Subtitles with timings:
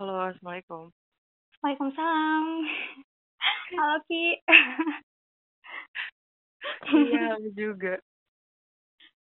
[0.00, 0.88] Halo, Assalamualaikum.
[1.60, 2.44] Waalaikumsalam.
[3.76, 4.40] Halo, Ki.
[6.88, 8.00] Iya, juga.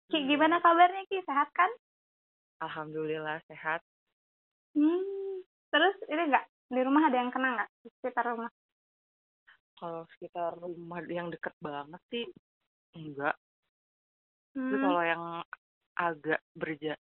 [0.10, 0.26] Ki, Iya.
[0.26, 1.22] gimana kabarnya, Ki?
[1.22, 1.70] Sehat kan?
[2.66, 3.86] Alhamdulillah sehat.
[4.74, 7.70] Hmm, terus ini enggak, di rumah ada yang kena nggak?
[7.86, 8.50] Di sekitar rumah?
[9.78, 12.26] Kalau sekitar rumah yang deket banget sih,
[12.98, 13.38] enggak.
[14.58, 14.82] Tapi Hmm.
[14.82, 15.24] kalau yang
[15.94, 16.98] agak berja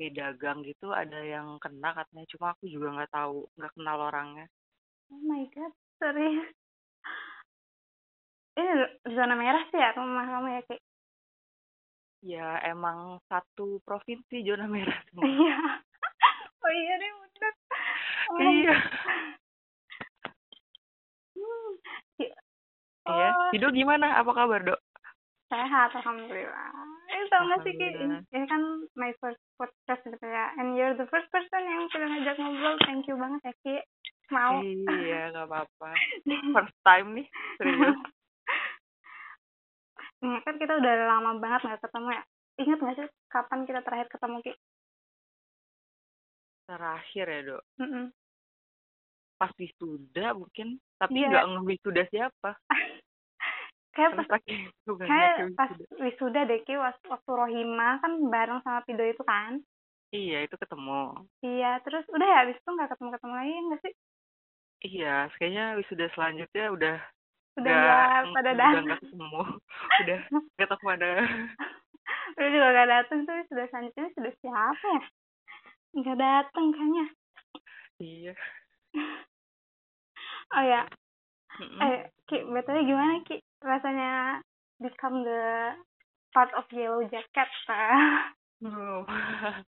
[0.00, 4.48] beda gang gitu ada yang kena katanya, cuma aku juga nggak tahu, nggak kenal orangnya.
[5.12, 6.48] Oh my God, serius?
[8.56, 8.72] Ini
[9.12, 10.76] zona merah sih ya rumah kamu ya, Ki?
[12.20, 15.28] Ya, emang satu provinsi zona merah semua.
[15.28, 15.60] Iya.
[16.60, 17.54] Oh iya deh, bener.
[18.28, 18.76] Oh Iya.
[21.36, 21.72] Hmm,
[22.20, 23.28] Iya.
[23.36, 24.20] oh, gimana?
[24.20, 24.80] Apa kabar, Dok?
[25.50, 26.70] Sehat, alhamdulillah.
[27.10, 27.88] Eh, tau nggak sih, Ki?
[27.98, 28.62] Ini, ini kan
[28.94, 30.54] my first podcast gitu ya.
[30.54, 32.78] And you're the first person yang sudah ngajak ngobrol.
[32.86, 33.76] Thank you banget ya, Ki.
[34.30, 34.62] Mau.
[34.62, 35.90] Iya, nggak apa-apa.
[36.54, 37.26] First time nih,
[37.58, 37.98] serius.
[40.20, 42.22] Nih, kan kita udah lama banget nggak ketemu ya.
[42.60, 44.52] Ingat nggak sih kapan kita terakhir ketemu, Ki?
[46.68, 47.62] Terakhir ya, Dok.
[47.82, 48.04] Mm-mm.
[49.40, 51.28] Pas wisuda mungkin, tapi Iya.
[51.32, 52.50] nggak ngewisuda siapa.
[54.00, 54.40] Kayak Kan pas
[54.96, 55.94] banyaknya kayak pas wisuda.
[56.00, 59.60] wisuda deh Ki waktu Rohima kan bareng sama Pido itu kan
[60.10, 61.28] Iya, itu ketemu.
[61.44, 63.94] iya terus udah ya habis itu nggak ketemu ketemu lagi nggak sih
[64.80, 66.96] Iya, kayaknya wisuda selanjutnya udah
[67.60, 69.42] udah nggak pada udah datang nggak ketemu.
[70.00, 70.20] Udah
[70.56, 71.10] nggak tahu ada.
[72.40, 75.02] udah juga nggak datang tuh sudah selanjutnya sudah siapa ya
[76.00, 77.06] nggak datang kayaknya
[78.00, 78.34] Iya.
[80.56, 80.82] oh ya
[81.60, 81.80] Mm-mm.
[81.84, 84.40] eh Ki betulnya gimana Ki rasanya
[84.80, 85.76] become the
[86.32, 87.50] part of Yellow Jacket
[88.64, 89.04] Oh.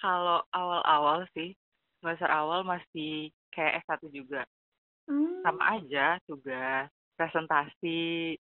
[0.00, 1.52] Kalau awal-awal sih,
[2.00, 4.48] semester awal masih kayak S1 juga.
[5.04, 5.44] hmm.
[5.44, 6.88] Sama aja tugas,
[7.20, 8.32] presentasi,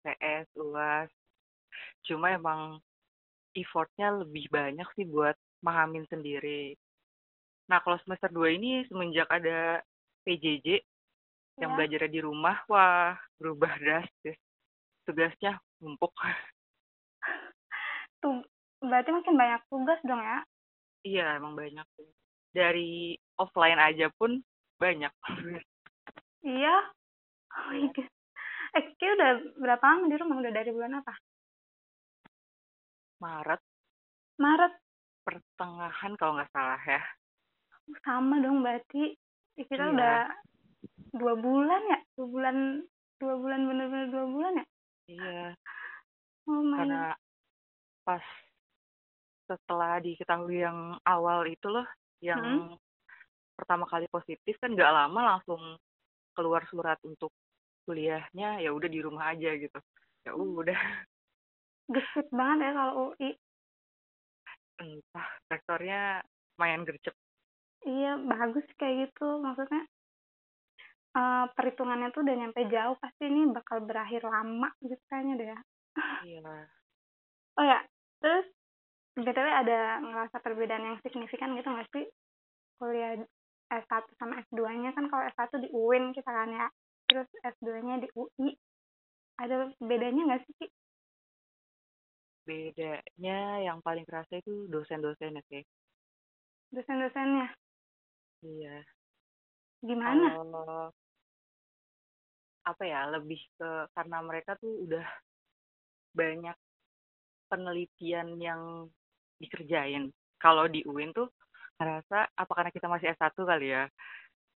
[0.00, 1.12] PS, UAS.
[2.08, 2.80] Cuma emang
[3.52, 6.72] effortnya lebih banyak sih buat mahamin sendiri.
[7.68, 9.84] Nah, kalau semester 2 ini semenjak ada
[10.28, 10.84] PJJ
[11.58, 14.36] yang ya belajarnya di rumah, wah berubah drastis.
[15.02, 16.12] Tugasnya numpuk.
[18.20, 18.44] tuh
[18.78, 20.44] berarti makin banyak tugas dong ya
[21.00, 21.86] Iya, emang banyak.
[22.52, 24.42] Dari offline aja pun
[24.76, 25.10] banyak.
[26.44, 26.76] iya
[27.50, 28.06] oh my God.
[28.76, 31.14] eh Ki udah berapa lama di rumah udah dari bulan apa
[33.18, 33.62] Maret
[34.38, 34.74] Maret
[35.26, 37.02] pertengahan kalau nggak salah ya.
[38.06, 39.16] sama dong berarti
[39.66, 39.92] kita Iya.
[39.94, 40.16] udah
[41.18, 42.56] dua bulan ya dua bulan
[43.18, 44.66] dua bulan bener-bener dua bulan ya
[45.08, 45.42] Iya,
[46.52, 47.16] oh my karena
[48.04, 48.20] pas
[49.48, 51.88] setelah diketahui yang awal itu loh,
[52.20, 52.76] yang Hmm.
[53.56, 55.80] pertama kali positif kan nggak lama langsung
[56.36, 57.32] keluar surat untuk
[57.88, 59.80] kuliahnya, ya udah di rumah aja gitu.
[60.28, 60.76] Ya udah,
[61.88, 63.32] gesit banget ya kalau UI
[64.78, 66.00] entah rektornya
[66.60, 67.16] main gercep.
[67.86, 69.38] Iya bagus kayak gitu.
[69.42, 69.82] Maksudnya
[71.14, 75.60] eh, perhitungannya tuh udah nyampe jauh pasti ini bakal berakhir lama gitu kayaknya deh ya.
[76.22, 76.54] Iya,
[77.58, 77.78] oh ya
[78.22, 78.46] terus
[79.18, 82.06] btw ada ngerasa perbedaan yang signifikan gitu nggak sih?
[82.78, 83.18] Kuliah
[83.68, 86.66] S1 sama S2-nya kan kalau S1 di UIN kita kan ya
[87.08, 88.54] terus S2-nya di UI
[89.38, 90.66] ada bedanya nggak sih Ki?
[92.48, 95.60] bedanya yang paling kerasa itu dosen-dosennya sih.
[96.72, 97.52] dosen-dosennya
[98.42, 98.84] Iya.
[99.82, 100.92] gimana Kalau
[102.66, 105.04] apa ya lebih ke karena mereka tuh udah
[106.16, 106.56] banyak
[107.50, 108.62] penelitian yang
[109.40, 110.10] dikerjain.
[110.38, 111.28] Kalau di UIN tuh
[111.78, 113.84] ngerasa apa karena kita masih S1 kali ya.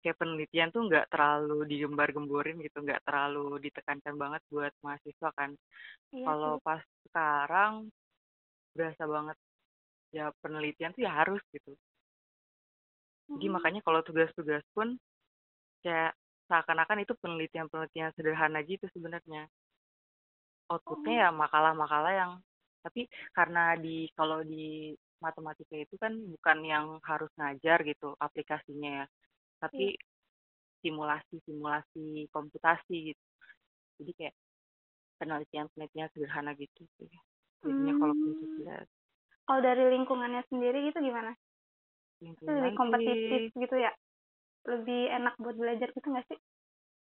[0.03, 5.51] Kayak penelitian tuh nggak terlalu digembar-gemborin gitu, nggak terlalu ditekankan banget buat mahasiswa kan.
[6.15, 7.89] iya Kalau sih pas sekarang
[8.75, 9.37] berasa banget
[10.15, 11.75] ya penelitian tuh ya harus gitu.
[13.37, 13.53] Jadi Hmm.
[13.53, 14.97] makanya kalau tugas-tugas pun
[15.85, 16.13] kayak
[16.49, 19.47] seakan-akan itu penelitian-penelitian sederhana gitu sebenarnya.
[20.69, 22.31] Outputnya oh ya makalah-makalah yang
[22.85, 29.05] tapi karena di kalau di matematika itu kan bukan yang harus ngajar gitu aplikasinya ya,
[29.59, 29.97] tapi
[30.83, 33.23] simulasi-simulasi komputasi gitu.
[33.99, 34.35] Jadi kayak
[35.19, 37.11] penelitian-penelitian sederhana gitu sih.
[37.67, 38.33] Jadinya kalau Hmm.
[38.55, 38.87] tugas
[39.47, 41.33] kalau dari lingkungannya sendiri gitu gimana
[42.21, 43.91] lebih kompetitif gitu ya?
[44.67, 46.39] Lebih enak buat belajar gitu nggak sih?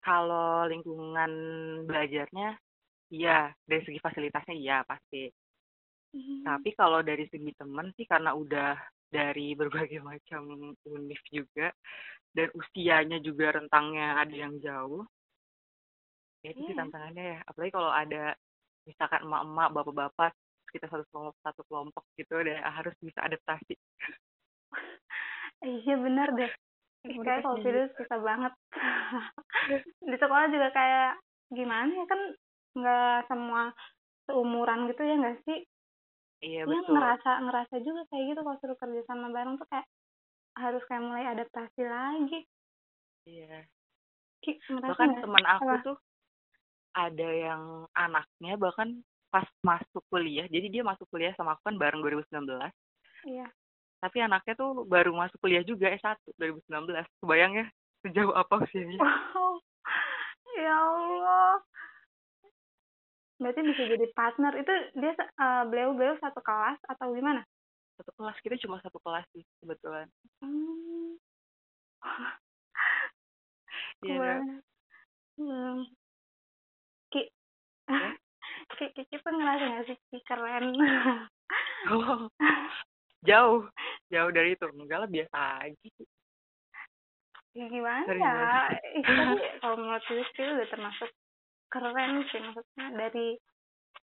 [0.04, 1.32] Kalau lingkungan
[1.88, 2.56] belajarnya
[3.10, 3.52] iya.
[3.64, 5.28] Dari segi fasilitasnya iya pasti.
[6.08, 6.40] Hmm.
[6.40, 8.80] tapi kalau dari segi temen sih karena udah
[9.12, 11.68] dari berbagai macam univ juga
[12.32, 15.04] dan usianya juga rentangnya ada yang jauh
[16.40, 16.80] ya itu sih Iya.
[16.80, 17.38] tantangannya ya.
[17.44, 18.24] Apalagi kalau ada
[18.88, 20.32] misalkan emak-emak bapak-bapak
[20.72, 23.76] kita satu kelompok satu kelompok gitu udah harus bisa adaptasi
[25.82, 26.50] iya benar deh.
[27.06, 28.52] Kayak kalau video susah banget.
[30.10, 31.12] Di sekolah juga kayak
[31.48, 32.20] gimana ya kan
[32.76, 33.62] nggak semua
[34.28, 35.60] seumuran gitu ya nggak sih?
[36.38, 36.94] Iya betul.
[36.94, 39.86] ngerasa ngerasa juga kayak gitu kalau suruh kerja sama bareng tuh kayak
[40.58, 42.40] harus kayak mulai adaptasi lagi.
[43.26, 43.66] Iya.
[44.70, 45.82] Bahkan teman aku Apa?
[45.82, 45.98] tuh
[46.94, 47.62] ada yang
[47.94, 52.48] anaknya bahkan pas masuk kuliah jadi dia masuk kuliah sama aku kan bareng 2019
[53.28, 53.46] iya
[53.98, 57.66] tapi anaknya tuh baru masuk kuliah juga S1 2019 kebayang ya
[58.06, 58.98] sejauh apa usianya?
[59.02, 59.58] Wow
[60.58, 61.54] ya Allah.
[63.38, 64.52] Berarti bisa jadi partner.
[64.58, 67.46] Itu dia eh, beliau beliau satu kelas atau gimana?
[67.98, 70.06] Satu kelas kita cuma satu kelas sih kebetulan.
[70.42, 71.14] Hmm.
[73.98, 74.62] Iya.
[75.42, 75.82] Hmm.
[77.10, 77.26] Ki?
[78.78, 79.98] Ki, Kiki pun ngerasa nggak sih?
[80.06, 80.70] Ki keren.
[81.90, 82.30] Oh,
[83.24, 83.66] jauh
[84.12, 84.66] jauh dari itu.
[84.74, 85.36] Enggak lah biasa
[85.66, 85.88] aja.
[87.56, 88.34] Ya gimana Sering ya?
[89.10, 91.10] tapi kalau menurut Rizky udah termasuk
[91.72, 93.34] keren sih maksudnya dari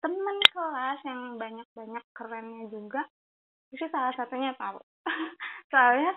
[0.03, 3.03] teman kelas yang banyak-banyak kerennya juga
[3.73, 4.81] itu salah satunya tahu.
[5.73, 6.17] Soalnya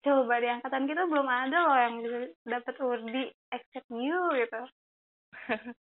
[0.00, 2.18] coba di angkatan kita belum ada loh yang bisa
[2.48, 4.62] dapat urdi except you gitu.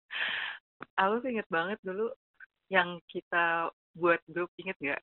[1.02, 2.14] Aku inget banget dulu
[2.70, 5.02] yang kita buat grup inget nggak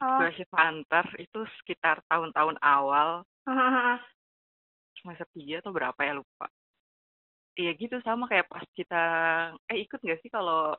[0.00, 0.06] oh.
[0.06, 3.22] Scholarship Hunter itu sekitar tahun-tahun awal.
[4.98, 6.46] Semester tiga atau berapa ya lupa.
[7.54, 9.02] Iya gitu sama kayak pas kita
[9.70, 10.74] eh ikut nggak sih kalau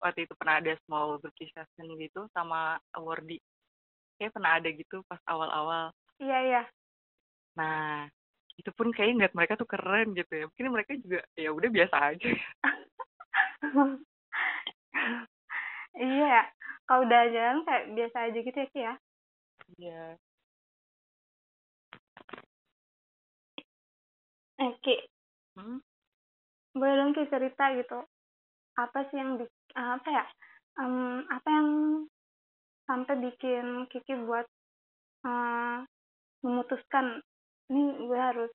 [0.00, 3.40] waktu itu pernah ada small group discussion gitu sama awardi
[4.16, 5.92] kayak pernah ada gitu pas awal-awal.
[6.22, 6.62] Iya iya.
[7.58, 8.08] Nah
[8.54, 10.44] itu pun kayaknya ngeliat mereka tuh keren gitu ya.
[10.48, 12.30] Mungkin mereka juga ya udah biasa aja.
[15.94, 16.50] Iya
[16.84, 18.94] kalau udah jalan kayak biasa aja gitu ya Ki ya
[19.80, 20.02] iya
[24.62, 24.96] eh Ki
[25.58, 25.78] hmm?
[26.76, 27.98] boleh dong Ki cerita gitu
[28.74, 30.24] apa sih yang bi- apa ya
[30.74, 31.68] Em, apa yang
[32.90, 34.42] sampai bikin Kiki buat
[35.22, 35.76] eh,
[36.42, 37.22] memutuskan
[37.70, 38.50] ini gue harus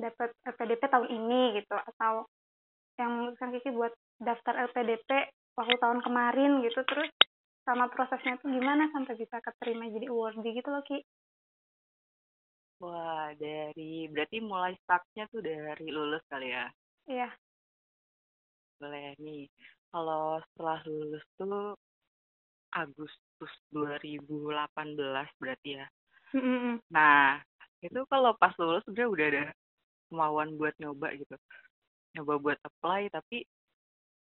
[0.00, 2.24] dapat LPDP tahun ini gitu atau
[2.96, 3.92] yang memutuskan Kiki buat
[4.24, 5.28] daftar LPDP
[5.60, 7.12] waktu tahun kemarin gitu terus
[7.64, 10.98] sama prosesnya tuh gimana sampai bisa keterima jadi awardee gitu loh Ki
[12.80, 16.66] wah dari berarti mulai startnya tuh dari lulus kali ya
[17.06, 17.30] iya
[18.80, 19.44] boleh nih
[19.92, 21.76] kalau setelah lulus tuh
[22.70, 24.56] Agustus 2018
[25.36, 25.86] berarti ya
[26.30, 26.78] Mm-mm.
[26.94, 27.42] Nah,
[27.82, 29.44] itu kalau pas lulus sebenarnya udah ada
[30.10, 31.34] kemauan buat nyoba gitu.
[32.14, 33.42] Nyoba buat apply, tapi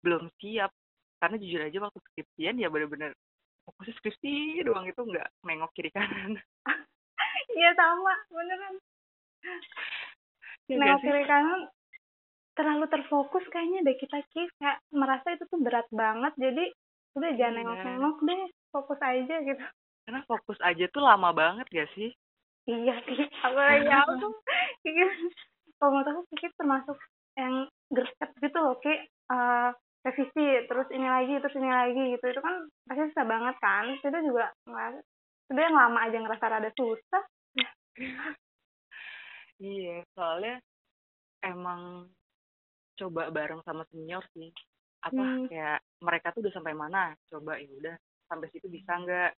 [0.01, 0.73] belum siap.
[1.21, 3.11] Karena jujur aja waktu skripsian ya bener-bener
[3.69, 4.31] fokusnya skripsi
[4.61, 6.41] doang itu nggak nengok kiri kanan.
[7.53, 8.75] iya sama beneran
[10.65, 11.07] Ya nengok sih?
[11.07, 11.61] kiri kanan
[12.53, 16.65] terlalu terfokus kayaknya deh kita Ki kayak merasa itu tuh berat banget jadi
[17.15, 17.61] udah jangan Iya.
[17.63, 19.63] nengok-nengok deh fokus aja gitu
[20.03, 22.09] Karena fokus aja tuh lama banget gak sih?
[22.65, 24.27] iya Ki apalagi aku
[24.81, 25.03] Kiki
[25.77, 26.97] kalau menurut aku Kiki termasuk
[27.33, 27.53] yang
[27.87, 28.93] gercep gitu loh Ki
[29.29, 29.69] Eh,
[30.09, 32.55] revisi terus ini lagi terus ini lagi gitu itu kan
[32.89, 34.87] pasti susah banget kan itu juga nggak
[35.49, 37.23] udah yang lama aja ngerasa rada susah
[39.59, 40.55] Iya, soalnya
[41.43, 42.07] emang
[42.95, 44.47] coba bareng sama senior sih.
[45.03, 45.47] Apa Hmm.
[45.51, 47.11] kayak mereka tuh udah sampai mana?
[47.27, 47.95] Coba ya udah
[48.31, 49.35] sampai situ bisa nggak?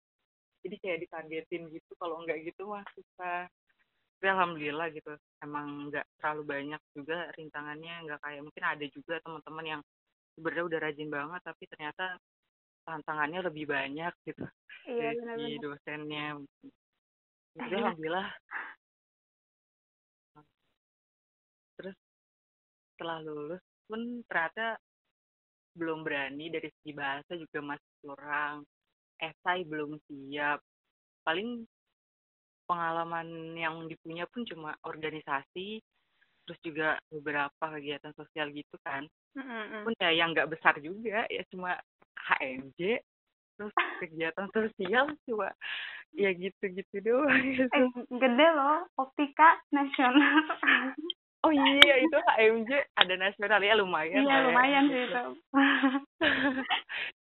[0.68, 1.92] Jadi kayak ditargetin gitu.
[1.96, 3.48] Kalau nggak gitu mah susah.
[4.20, 5.16] Tapi alhamdulillah gitu.
[5.40, 8.04] Emang nggak terlalu banyak juga rintangannya.
[8.04, 9.82] Nggak kayak mungkin ada juga teman-teman yang
[10.40, 12.16] sebenarnya udah rajin banget tapi ternyata
[12.88, 14.48] tantangannya lebih banyak gitu
[14.88, 16.28] iya dari benar-benar si dosennya.
[17.60, 17.78] Jadi Iya.
[17.84, 18.28] alhamdulillah
[21.76, 21.98] terus
[22.96, 24.80] setelah lulus pun ternyata
[25.76, 28.56] belum berani dari segi bahasa juga masih kurang
[29.20, 30.60] esai belum siap
[31.24, 31.64] paling
[32.68, 35.82] pengalaman yang dipunya pun cuma organisasi
[36.46, 39.86] terus juga beberapa kegiatan sosial gitu kan Mm-mm.
[39.86, 41.78] pun ya yang nggak besar juga ya cuma
[42.18, 43.02] HMJ
[43.60, 45.52] terus kegiatan sosial cuma
[46.16, 47.68] ya gitu-gitu doang gitu.
[47.78, 50.44] eh gede loh optika nasional
[51.40, 54.28] Oh iya itu HMJ ada nasional ya lumayan.
[54.28, 55.08] iya lah ya, lumayan sih gitu.
[55.08, 55.24] itu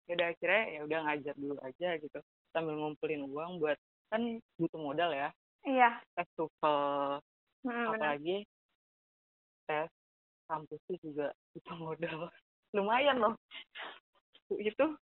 [0.08, 2.20] ya udah akhirnya ya udah ngajar dulu aja gitu
[2.56, 3.76] sambil ngumpulin uang buat
[4.08, 5.30] kan butuh modal ya
[5.68, 7.20] iya tes TOEFL
[7.68, 8.38] mm, apalagi
[9.68, 9.92] tes
[10.48, 12.20] kampus itu juga butuh modal.
[12.76, 13.36] Lumayan loh.
[14.56, 14.96] Itu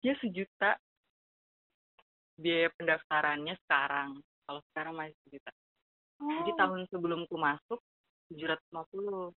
[0.00, 0.78] dia sejuta
[2.38, 4.22] biaya pendaftarannya sekarang.
[4.46, 5.50] Kalau sekarang masih sejuta.
[6.16, 6.56] Jadi oh.
[6.56, 7.80] tahun sebelumku masuk
[8.32, 9.34] 750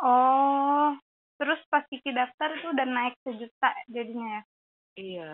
[0.00, 0.90] oh
[1.36, 4.42] terus pas Kiki daftar itu udah naik sejuta jadinya ya?
[4.96, 5.32] Iya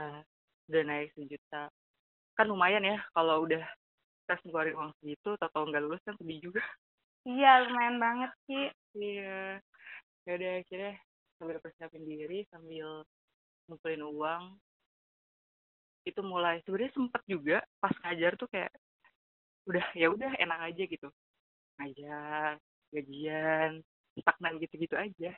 [0.70, 1.70] udah naik sejuta.
[2.38, 3.62] Kan lumayan ya kalau udah
[4.26, 6.62] tes ngeluarin uang segitu atau nggak lulus kan sedih juga
[7.26, 8.66] iya lumayan banget sih.
[8.94, 9.60] Iya.
[10.26, 10.94] Ya udah akhirnya
[11.36, 13.04] sambil persiapin diri sambil
[13.66, 14.42] ngumpulin uang
[16.06, 16.62] itu mulai.
[16.62, 18.72] Sebenarnya sempet juga pas ngajar tuh kayak
[19.66, 21.08] udah ya udah enak aja gitu.
[21.82, 22.50] Ngajar
[22.94, 23.82] gajian
[24.16, 25.34] stagnan gitu-gitu aja.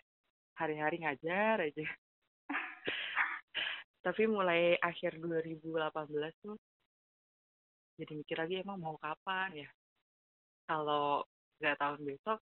[0.61, 1.87] Hari-hari ngajar aja.
[4.05, 6.57] Tapi mulai akhir 2018 tuh
[7.99, 9.69] jadi mikir lagi emang mau kapan ya.
[10.71, 11.27] Kalau
[11.59, 12.39] nggak tahun besok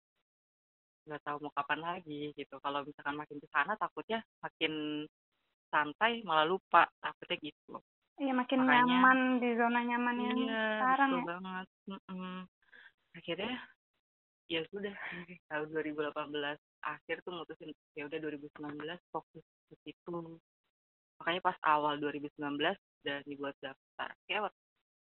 [1.08, 2.54] nggak tahu mau kapan lagi gitu.
[2.60, 5.04] Kalau misalkan makin ke sana takutnya makin
[5.72, 6.86] santai malah lupa.
[7.00, 7.80] Takutnya gitu.
[8.20, 11.26] Iya makin Makanya- nyaman di zona nyaman yang iya sekarang betul ya.
[11.32, 11.66] banget.
[11.88, 12.36] Mm-mm.
[13.10, 13.54] akhirnya
[14.46, 14.94] ya sudah
[15.50, 16.14] tahun 2018
[16.84, 20.38] akhir tuh mutusin ya udah 2019 fokus ke situ.
[21.18, 22.30] Makanya pas awal 2019
[23.02, 24.14] udah dibuat daftar.
[24.28, 24.60] Waktu,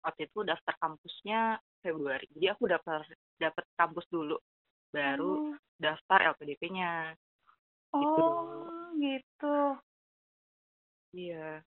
[0.05, 3.03] waktu itu daftar kampusnya Februari jadi aku daftar
[3.37, 4.37] dapet kampus dulu
[4.91, 7.17] baru oh, daftar LPDP-nya
[7.91, 8.23] Gitu.
[8.23, 9.57] oh gitu
[11.11, 11.59] iya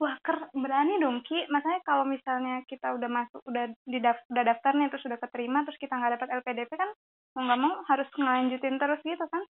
[0.00, 1.44] Wah, ker berani dong Ki.
[1.52, 5.76] Maksudnya kalau misalnya kita udah masuk, udah di udah daftar nih, terus udah keterima, terus
[5.76, 6.88] kita nggak dapat LPDP kan,
[7.36, 9.44] mau nggak mau harus ngelanjutin terus gitu kan?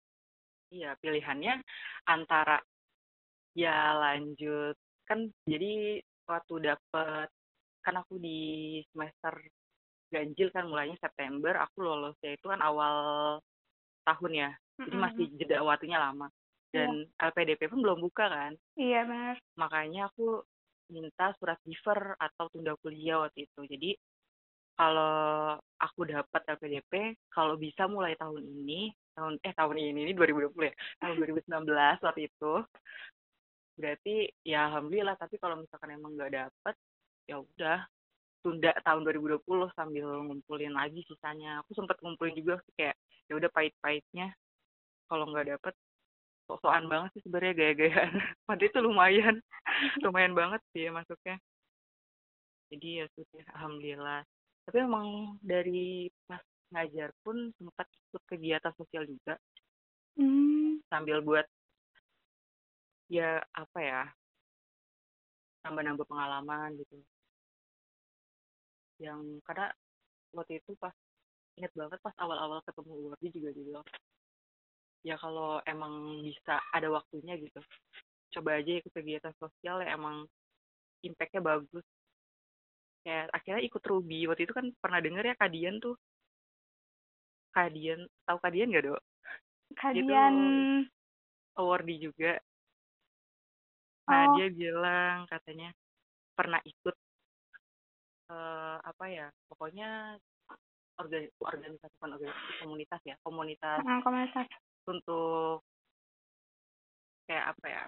[0.73, 1.63] iya pilihannya
[2.07, 2.59] antara
[3.55, 4.75] ya lanjut
[5.07, 7.27] kan jadi waktu dapet
[7.87, 9.39] kan aku di semester
[10.11, 12.95] ganjil kan mulainya September aku lolosnya itu kan awal
[14.03, 14.51] tahun ya.
[14.77, 16.27] Jadi masih jeda waktunya lama.
[16.67, 18.51] Dan LPDP pun belum buka kan.
[18.75, 19.35] Iya benar.
[19.55, 20.43] makanya aku
[20.91, 23.61] minta surat giver atau tunda kuliah waktu itu.
[23.67, 23.91] Jadi
[24.77, 30.53] kalau aku dapat LPDP kalau bisa mulai tahun ini tahun eh tahun ini ini 2020
[30.69, 31.15] ya tahun
[31.65, 32.53] 2019 waktu itu
[33.77, 34.15] berarti
[34.45, 36.75] ya alhamdulillah tapi kalau misalkan emang nggak dapet
[37.27, 37.83] ya udah
[38.41, 39.43] tunda tahun 2020
[39.75, 41.59] sambil ngumpulin lagi sisanya.
[41.63, 42.95] Aku sempet ngumpulin juga kayak
[43.27, 44.31] ya udah pahit-pahitnya.
[45.11, 45.75] Kalau nggak dapet
[46.47, 48.11] sok-sokan banget sih sebenarnya gaya-gayaan.
[48.47, 49.35] Waktu itu lumayan
[50.03, 51.35] lumayan banget sih ya masuknya.
[52.71, 54.21] Jadi ya sudah alhamdulillah.
[54.67, 59.35] Tapi emang dari pas ngajar pun sempat ikut kegiatan sosial juga.
[60.17, 60.81] Hmm.
[60.89, 61.45] sambil buat
[63.05, 64.01] ya apa ya
[65.61, 66.97] nambah-nambah pengalaman gitu
[68.97, 69.69] yang karena
[70.33, 70.93] waktu itu pas
[71.57, 73.87] inget banget pas awal-awal ketemu Wardi juga dibilang
[75.05, 77.61] ya kalau emang bisa ada waktunya gitu
[78.33, 80.27] coba aja ikut kegiatan sosial ya emang
[81.05, 81.85] impactnya bagus.
[83.05, 84.27] Kayak akhirnya ikut Ruby.
[84.27, 85.95] Waktu itu kan pernah denger ya Kadian tuh.
[87.55, 89.01] Kadian tahu Kadian gak dok
[89.81, 90.35] Kalian
[91.57, 92.37] awardi juga.
[94.07, 94.33] Nah Oh.
[94.39, 95.73] dia bilang katanya
[96.37, 96.95] pernah ikut
[98.27, 100.19] eh apa ya pokoknya
[100.99, 104.45] organ organisasi bukan organisasi komunitas ya komunitas mm, komunitas.
[104.89, 105.63] untuk
[107.27, 107.83] kayak apa ya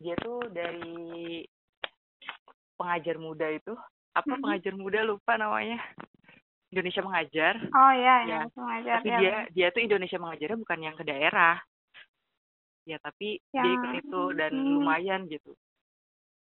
[0.00, 1.44] dia tuh dari
[2.80, 3.76] pengajar muda itu
[4.16, 4.40] apa Mhm.
[4.40, 5.76] pengajar muda lupa namanya
[6.72, 9.18] Indonesia mengajar Oh iya, Ya, yang langsung ngajar tapi ya.
[9.20, 11.56] dia dia tuh Indonesia mengajarnya bukan yang ke daerah
[12.88, 14.72] ya tapi dia Yang- ikut itu dan hmm.
[14.72, 15.52] lumayan gitu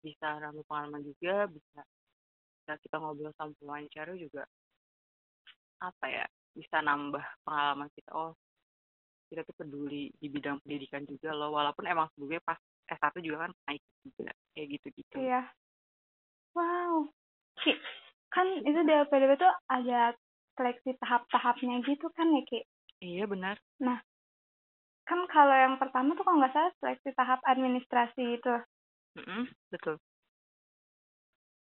[0.03, 1.81] bisa nambah pengalaman juga bisa
[2.68, 4.44] bisa kita ngobrol sama pewawancara juga
[5.80, 8.36] apa ya bisa nambah pengalaman kita oh
[9.32, 12.60] kita tuh peduli di bidang pendidikan juga loh walaupun emang sebelumnya pas
[12.92, 15.48] S1 juga kan naik juga kayak gitu-gitu Iya.
[16.60, 17.08] Wow.
[17.64, 17.72] Ki,
[18.36, 20.12] kan itu di LPDP tuh ada
[20.60, 22.68] seleksi tahap-tahapnya gitu kan ya Ki?
[23.00, 23.56] iya benar
[25.08, 28.54] Kan kalau yang pertama tuh kalau nggak salah seleksi tahap administrasi itu.
[29.16, 30.04] Mm-mm, betul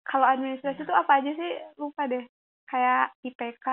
[0.09, 0.87] Kalau administrasi Iya.
[0.89, 1.51] tuh apa aja sih?
[1.77, 2.25] Lupa deh.
[2.65, 3.67] Kayak IPK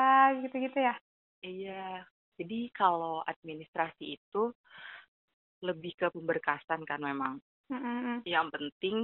[0.44, 0.94] gitu-gitu ya?
[1.40, 2.04] Iya,
[2.36, 4.52] jadi kalau administrasi itu
[5.64, 7.40] lebih ke pemberkasan kan memang.
[7.72, 8.20] Mm-mm.
[8.28, 8.96] Yang penting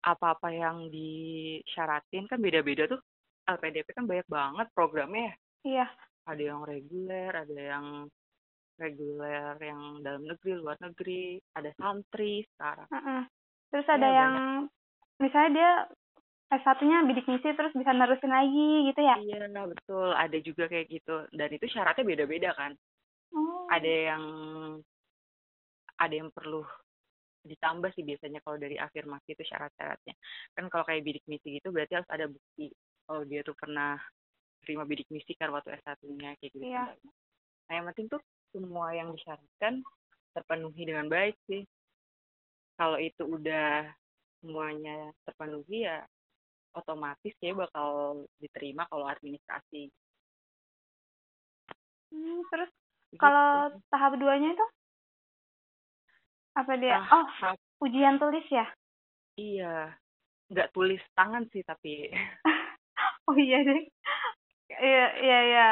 [0.00, 3.02] apa-apa yang disyaratin kan beda-beda tuh.
[3.50, 5.34] LPDP kan banyak banget programnya ya.
[5.66, 5.86] Iya.
[6.30, 7.86] Ada yang reguler, ada yang
[8.78, 12.88] reguler yang dalam negeri, luar negeri, ada santri sekarang.
[12.88, 13.20] Mm-mm.
[13.70, 14.34] Terus ada Iya, yang
[15.20, 15.70] misalnya dia
[16.50, 19.16] S1-nya bidik misi terus bisa nerusin lagi gitu ya?
[19.22, 20.10] Iya, betul.
[20.18, 21.16] Ada juga kayak gitu.
[21.30, 22.74] Dan itu syaratnya beda-beda kan.
[23.30, 23.70] Oh.
[23.70, 24.24] Ada yang
[26.00, 26.66] ada yang perlu
[27.46, 30.14] ditambah sih biasanya kalau dari afirmasi itu syarat-syaratnya.
[30.58, 32.74] Kan kalau kayak bidik misi gitu berarti harus ada bukti
[33.06, 33.94] kalau dia tuh pernah
[34.66, 36.66] terima bidik misi kan waktu S1-nya kayak gitu.
[36.66, 36.98] Iya.
[37.70, 39.86] Nah, yang penting tuh semua yang disyaratkan
[40.34, 41.62] terpenuhi dengan baik sih.
[42.74, 43.86] Kalau itu udah
[44.40, 46.02] semuanya terpenuhi ya
[46.74, 49.90] otomatis ya bakal diterima kalau administrasi.
[52.10, 52.70] Hmm, terus
[53.10, 53.18] Gitu.
[53.18, 54.66] kalau tahap duanya itu
[56.54, 57.02] apa dia?
[57.10, 58.66] oh, Tahap ujian tulis ya?
[59.34, 59.98] iya,
[60.46, 62.06] nggak tulis tangan sih tapi
[63.26, 63.82] oh iya deh.
[64.70, 65.66] Iya, iya, iya.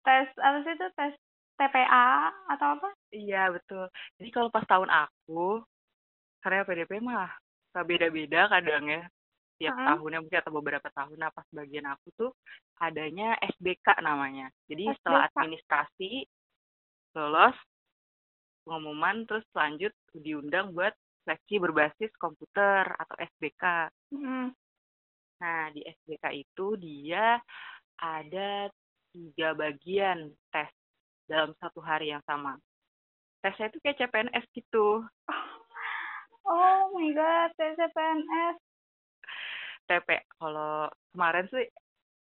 [0.00, 0.86] Tes apa sih itu?
[0.96, 1.12] Tes
[1.60, 2.88] TPA atau apa?
[3.12, 3.84] iya betul.
[4.16, 5.60] Jadi kalau pas tahun aku
[6.40, 7.28] karya PDP mah
[7.78, 9.02] beda-beda kadang ya
[9.58, 9.86] tiap Heeh.
[9.92, 11.18] tahunnya mungkin atau beberapa tahun.
[11.18, 12.30] Nah pas bagian aku tuh
[12.78, 14.48] adanya SBK namanya.
[14.70, 15.36] Jadi setelah SBK.
[15.36, 16.12] administrasi
[17.18, 17.56] lolos
[18.62, 23.92] pengumuman terus lanjut diundang buat seleksi berbasis komputer atau SBK.
[24.16, 24.48] Mm.
[25.38, 27.38] Nah, di SBK itu dia
[27.98, 28.68] ada
[29.12, 30.70] tiga bagian tes
[31.28, 32.56] dalam satu hari yang sama.
[33.44, 35.04] Tesnya itu kayak CPNS gitu.
[36.48, 38.56] Oh my god, tes CPNS.
[39.88, 41.66] TP, kalau kemarin sih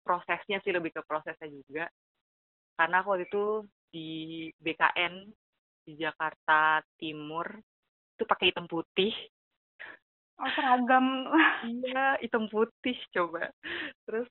[0.04, 1.88] prosesnya sih lebih ke prosesnya juga.
[2.76, 3.46] Karena aku waktu itu
[3.94, 4.10] di
[4.60, 5.32] BKN
[5.88, 7.48] di Jakarta Timur
[8.14, 9.16] itu pakai hitam putih.
[10.42, 11.32] Oh seragam.
[11.64, 13.48] Iya, hitam putih coba.
[14.04, 14.28] Terus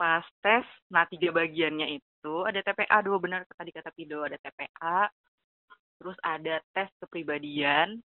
[0.00, 5.06] pas tes, nah tiga bagiannya itu ada TPA dua benar tadi kata Pido ada TPA,
[6.00, 8.02] terus ada tes kepribadian,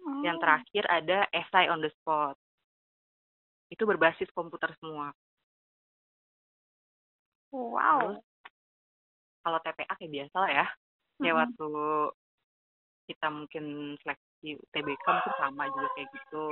[0.00, 0.24] Oh.
[0.24, 2.36] yang terakhir ada essay on the spot.
[3.70, 5.14] Itu berbasis komputer semua.
[7.54, 8.18] Wow.
[8.18, 8.18] Terus
[9.40, 10.66] kalau TPA kayak biasa lah ya,
[11.18, 11.42] kayak Mm-mm.
[11.42, 11.70] waktu
[13.10, 13.64] kita mungkin
[14.04, 16.46] seleksi UTBK mungkin sama juga kayak gitu.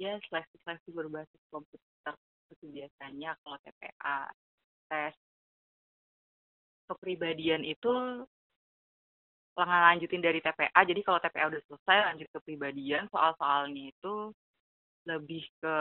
[0.00, 2.14] Ya seleksi-seleksi berbasis komputer
[2.50, 4.18] itu biasanya kalau TPA.
[4.90, 5.14] Tes
[6.90, 7.92] kepribadian itu
[9.56, 10.80] lanjutin dari TPA.
[10.84, 14.32] Jadi kalau TPA udah selesai lanjut ke kepribadian, soal-soalnya itu
[15.08, 15.76] lebih ke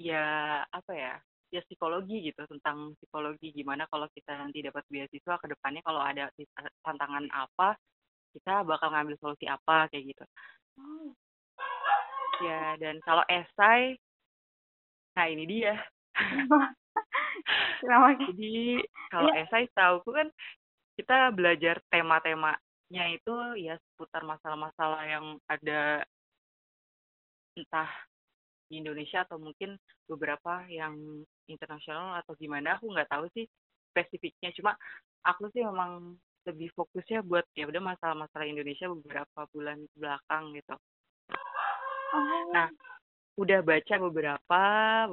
[0.00, 1.14] ya apa ya?
[1.50, 6.30] Ya psikologi gitu tentang psikologi gimana kalau kita nanti dapat beasiswa ke depannya kalau ada
[6.86, 7.74] tantangan apa
[8.30, 10.24] kita bakal ngambil solusi apa kayak gitu.
[10.78, 11.10] Oh.
[12.40, 13.98] Ya dan kalau esai
[15.18, 15.74] nah ini dia.
[17.82, 18.78] Jadi
[19.10, 19.42] kalau Iya.
[19.48, 20.28] esai tahu kan
[20.94, 26.04] kita belajar tema-temanya itu ya seputar masalah-masalah yang ada
[27.58, 27.90] entah
[28.70, 29.74] di Indonesia atau mungkin
[30.06, 30.94] beberapa yang
[31.50, 33.46] internasional atau gimana aku nggak tahu sih
[33.90, 34.78] spesifiknya cuma
[35.26, 36.14] aku sih memang
[36.48, 40.74] lebih fokusnya buat ya udah masalah-masalah Indonesia beberapa bulan belakang gitu.
[42.10, 42.50] Oh.
[42.50, 42.72] Nah,
[43.38, 44.62] udah baca beberapa,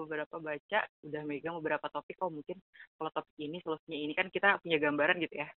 [0.06, 2.16] beberapa baca, udah megang beberapa topik.
[2.24, 2.58] Oh mungkin
[2.96, 5.50] kalau topik ini solusinya ini kan kita punya gambaran gitu ya.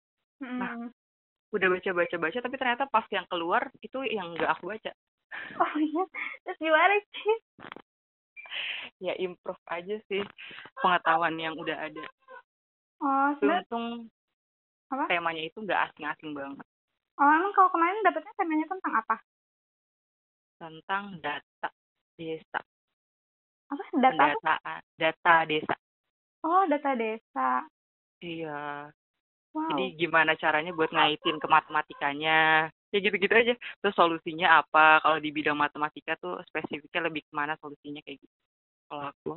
[0.40, 0.88] Mm-mm.
[1.52, 4.92] Udah baca baca baca, tapi ternyata pas yang keluar itu yang nggak aku baca.
[5.62, 6.04] Oh iya.
[6.46, 7.36] Terus gimana sih?
[8.98, 10.22] Ya improve aja sih
[10.80, 12.04] pengetahuan yang udah ada.
[12.98, 13.86] Oh, sebenarnya Untung
[14.88, 15.04] apa?
[15.06, 16.64] temanya itu nggak asing-asing banget
[17.18, 19.16] Oh, emang kalau kemarin dapetnya temanya tentang apa?
[20.58, 21.68] tentang data
[22.18, 22.60] desa,
[23.70, 23.84] Apa?
[23.94, 24.34] Data apa?
[24.34, 25.74] pendataan, data desa.
[26.42, 27.50] Oh, data desa.
[28.18, 28.90] Iya.
[29.54, 29.70] Wow.
[29.70, 32.70] Jadi gimana caranya buat ngaitin ke matematikanya.
[32.88, 33.54] Ya gitu-gitu aja.
[33.84, 35.02] Terus solusinya apa?
[35.04, 38.36] Kalau di bidang matematika tuh spesifiknya lebih ke mana solusinya kayak gitu.
[38.88, 39.32] Kalau aku.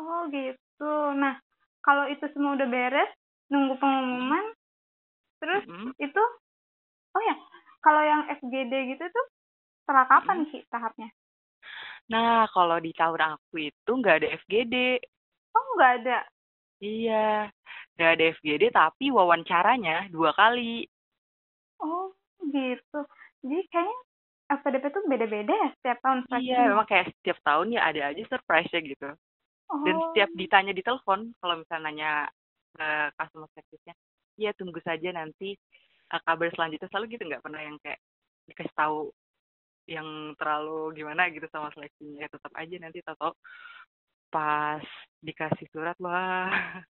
[0.00, 0.92] Oh, gitu.
[1.20, 1.36] Nah,
[1.84, 3.10] kalau itu semua udah beres,
[3.52, 4.56] nunggu pengumuman,
[5.36, 5.92] terus Mm-mm.
[6.00, 6.22] itu,
[7.12, 7.36] oh ya,
[7.84, 9.26] kalau yang FGD gitu tuh,
[9.84, 11.12] setelah kapan sih tahapnya?
[12.08, 14.74] Nah, kalau di tahun aku itu nggak ada FGD.
[15.52, 16.18] Oh, nggak ada.
[16.80, 17.52] Iya.
[17.96, 20.88] Nggak ada FGD, tapi wawancaranya dua kali.
[21.80, 22.12] Oh,
[22.48, 23.00] gitu.
[23.44, 23.98] Jadi kayaknya
[24.50, 28.80] FPDP tuh beda-beda ya setiap tahun Iya, memang kayak setiap tahun ya ada aja surprise-nya
[28.82, 29.10] gitu.
[29.70, 30.10] Dan Oh.
[30.10, 32.12] setiap ditanya di telepon, kalau misalnya nanya
[32.74, 33.94] ke customer service-nya,
[34.34, 35.54] iya tunggu saja nanti
[36.10, 38.02] uh, kabar selanjutnya selalu gitu nggak pernah yang kayak
[38.50, 39.14] dikasih tahu
[39.86, 42.26] yang terlalu gimana gitu sama seleksinya.
[42.26, 43.30] Ya, tetap aja nanti tahu
[44.30, 44.82] pas
[45.22, 46.50] dikasih surat wah.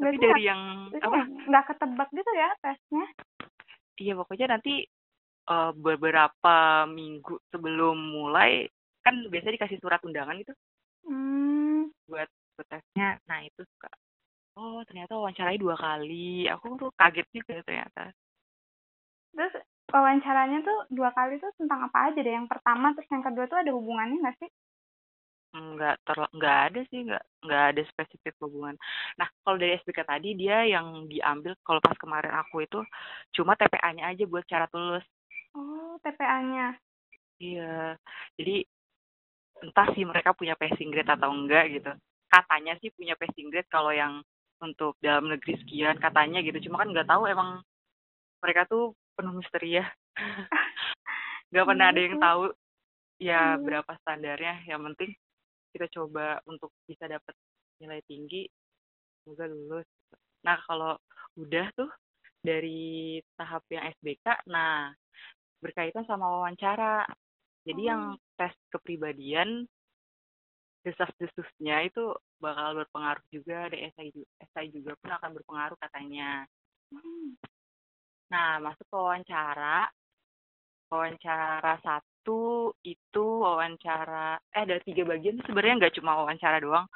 [0.00, 1.28] Tapi dari yang apa?
[1.28, 3.06] nggak ketebak gitu ya tesnya?
[3.98, 4.86] Iya pokoknya nanti
[5.50, 8.70] uh, beberapa minggu sebelum mulai
[9.02, 10.54] kan biasanya dikasih surat undangan gitu.
[11.08, 11.90] Hmm.
[12.08, 12.28] buat
[12.68, 13.88] tesnya nah itu suka
[14.58, 16.50] oh ternyata wawancarai dua kali.
[16.50, 18.10] Aku tuh kaget juga ternyata.
[19.30, 19.54] Terus
[19.88, 22.34] wawancaranya tuh dua kali tuh tentang apa aja deh?
[22.34, 24.50] Yang pertama terus yang kedua tuh ada hubungannya nggak sih
[25.48, 28.76] nggak ter nggak ada sih nggak nggak ada spesifik hubungan.
[29.16, 32.80] Nah kalau dari SBK tadi dia yang diambil kalau pas kemarin aku itu
[33.32, 35.06] cuma TPA-nya aja buat syarat lulus
[35.56, 36.76] oh TPA-nya
[37.40, 37.96] iya
[38.36, 38.66] jadi
[39.64, 41.90] entah sih mereka punya passing grade atau enggak gitu.
[42.28, 44.22] Katanya sih punya passing grade kalau yang
[44.58, 46.68] untuk dalam negeri sekian katanya gitu.
[46.68, 47.62] Cuma kan nggak tahu emang
[48.42, 49.86] mereka tuh penuh misteri ya.
[51.50, 52.42] Nggak pernah ada yang tahu
[53.18, 53.62] ya Hmm.
[53.66, 54.54] berapa standarnya.
[54.68, 55.10] Yang penting
[55.74, 57.34] kita coba untuk bisa dapat
[57.78, 58.48] nilai tinggi
[59.22, 59.88] semoga lulus
[60.42, 60.94] nah kalau
[61.38, 61.90] udah tuh
[62.38, 64.94] dari tahap yang SBK nah
[65.58, 67.04] berkaitan sama wawancara
[67.66, 68.20] jadi yang Oh.
[68.38, 69.66] tes kepribadian
[70.86, 76.46] desas-desusnya itu bakal berpengaruh juga ada SI juga, SI juga pun akan berpengaruh katanya
[76.88, 77.36] Hmm.
[78.32, 79.88] Nah, masuk ke wawancara.
[80.88, 82.17] Wawancara satu
[82.84, 86.86] itu wawancara, eh ada tiga bagian sebenarnya nggak cuma wawancara doang.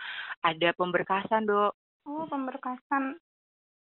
[0.43, 1.73] Ada pemberkasan, Dok.
[2.03, 3.15] oh pemberkasan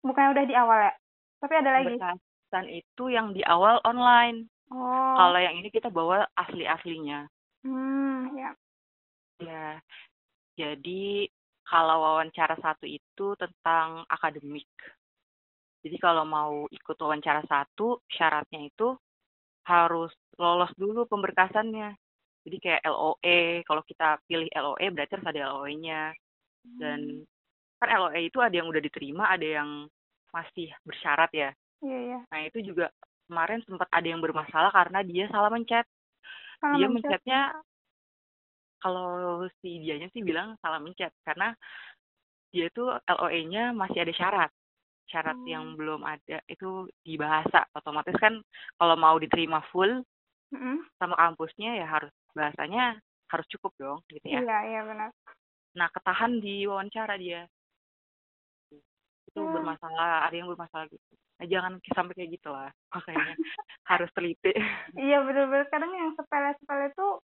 [0.06, 0.94] bukannya udah di awal ya
[1.42, 4.50] tapi ada lagi Pemberkasan itu yang di awal online.
[4.72, 7.28] oh Kalau yang ini kita bawa asli-aslinya.
[7.66, 8.50] hmm ya
[9.36, 9.84] Ya,
[10.56, 11.28] jadi
[11.68, 14.70] kalau wawancara satu itu tentang akademik.
[15.84, 18.96] Jadi kalau mau ikut wawancara satu, syaratnya itu
[19.66, 21.98] harus lolos dulu pemberkasannya.
[22.46, 26.14] Jadi kayak LOE, kalau kita pilih LOE berarti harus ada LOE-nya.
[26.78, 27.26] Dan
[27.82, 29.70] kan LOE itu ada yang udah diterima, ada yang
[30.30, 31.50] masih bersyarat ya.
[31.82, 32.94] iya iya Nah itu juga
[33.26, 35.86] kemarin sempat ada yang bermasalah karena dia salah mencet.
[36.62, 37.10] Salah dia mencet.
[37.10, 37.42] mencetnya,
[38.78, 41.10] kalau si dianya sih bilang salah mencet.
[41.26, 41.50] Karena
[42.54, 44.52] dia tuh LOE-nya masih ada syarat.
[45.06, 45.48] Syarat Hmm.
[45.50, 47.66] yang belum ada itu di bahasa.
[47.74, 48.42] Otomatis kan
[48.76, 50.02] kalau mau diterima full
[50.54, 50.82] Mm-mm.
[50.98, 52.98] sama kampusnya ya harus bahasanya
[53.30, 54.42] harus cukup dong gitu ya.
[54.42, 55.10] iya iya benar
[55.76, 57.44] Nah, ketahan di wawancara dia.
[59.28, 59.52] Itu Hmm.
[59.52, 61.04] bermasalah, ada yang bermasalah gitu.
[61.36, 62.72] Nah, jangan sampai kayak gitu lah.
[62.96, 63.36] Makanya
[63.92, 64.56] harus teliti.
[64.96, 67.20] iya benar-benar kadang yang sepele-sepele tuh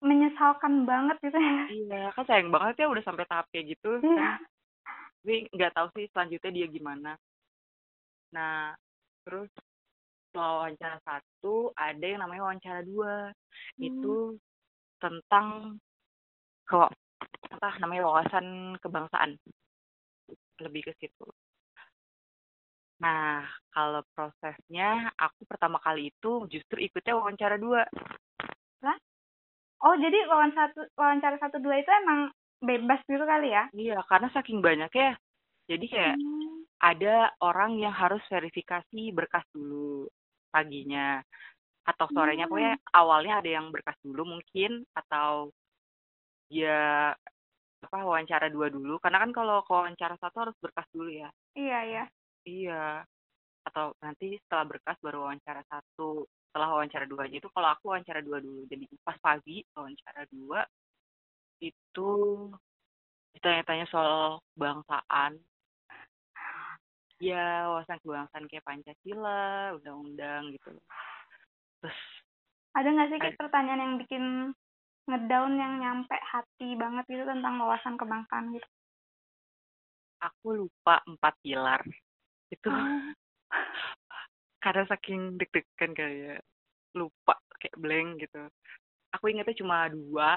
[0.00, 4.00] menyesalkan banget gitu ya iya, kan sayang banget ya udah sampai tahap kayak gitu.
[4.00, 4.40] iya Kan.
[5.26, 7.18] Tapi nggak tahu sih selanjutnya dia gimana.
[8.30, 8.70] Nah,
[9.26, 9.50] terus
[10.30, 13.34] setelah wawancara satu, ada yang namanya wawancara dua.
[13.74, 13.82] Hmm.
[13.82, 14.38] Itu
[15.02, 15.74] tentang
[16.62, 16.94] kok
[17.58, 19.34] apa namanya wawasan kebangsaan
[20.62, 21.26] lebih ke situ.
[23.02, 27.82] Nah, kalau prosesnya aku pertama kali itu justru ikutnya wawancara dua.
[28.78, 28.94] lah
[29.90, 32.30] oh jadi wawancara satu wawancara satu dua itu emang
[32.60, 33.68] bebas gitu kali ya?
[33.72, 35.16] Iya, karena saking banyaknya.
[35.66, 36.62] Jadi kayak Hmm.
[36.78, 40.06] ada orang yang harus verifikasi berkas dulu
[40.50, 41.20] paginya.
[41.86, 42.52] Atau sorenya Hmm.
[42.54, 45.50] pokoknya awalnya ada yang berkas dulu mungkin atau
[46.46, 47.12] dia
[47.82, 48.98] apa wawancara dua dulu.
[48.98, 51.30] Karena kan kalau wawancara satu harus berkas dulu ya.
[51.54, 52.04] Iya iya.
[52.46, 52.84] Iya.
[53.66, 56.26] Atau nanti setelah berkas baru wawancara satu.
[56.50, 58.66] Setelah wawancara dua aja itu kalau aku wawancara dua dulu.
[58.66, 60.62] Jadi pas pagi wawancara dua
[61.60, 62.10] itu
[63.36, 65.40] ditanya-tanya soal kebangsaan.
[67.16, 70.76] Ya wawasan kebangsaan kayak Pancasila undang-undang gitu.
[71.80, 71.98] Terus
[72.76, 73.40] ada nggak sih Ada.
[73.40, 74.24] pertanyaan yang bikin
[75.08, 78.68] ngedown yang nyampe hati banget gitu tentang wawasan kebangsaan gitu?
[80.20, 81.80] Aku lupa empat pilar.
[82.52, 82.84] Itu Oh.
[84.64, 86.42] karena saking deg-degan kayak
[86.92, 88.44] lupa kayak blank gitu.
[89.16, 90.36] Aku ingetnya cuma dua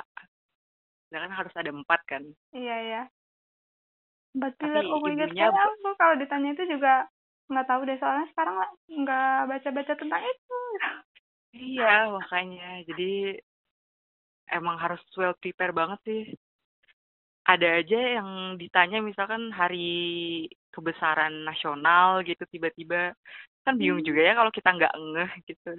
[1.10, 2.24] sedangkan harus ada empat kan?
[2.54, 3.02] Iya iya.
[4.38, 6.94] Empat Tapi pilar oh my god ibunya kayaknya aku kalau ditanya itu juga
[7.50, 7.98] nggak tahu deh.
[7.98, 8.56] Soalnya sekarang
[8.88, 10.60] nggak baca-baca tentang itu.
[11.58, 12.70] Iya makanya.
[12.86, 13.42] Jadi
[14.54, 16.22] emang harus well prepare banget sih.
[17.50, 18.30] Ada aja yang
[18.62, 23.18] ditanya misalkan hari kebesaran nasional gitu tiba-tiba.
[23.66, 24.10] Kan bingung Hmm.
[24.14, 25.70] juga ya kalau kita nggak ngeh gitu.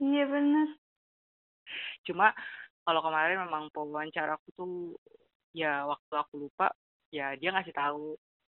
[0.00, 0.68] Iya bener.
[2.08, 2.32] Cuma
[2.86, 4.72] kalau kemarin memang pewawancara aku tuh
[5.50, 6.70] ya waktu aku lupa
[7.10, 8.14] ya dia ngasih tahu.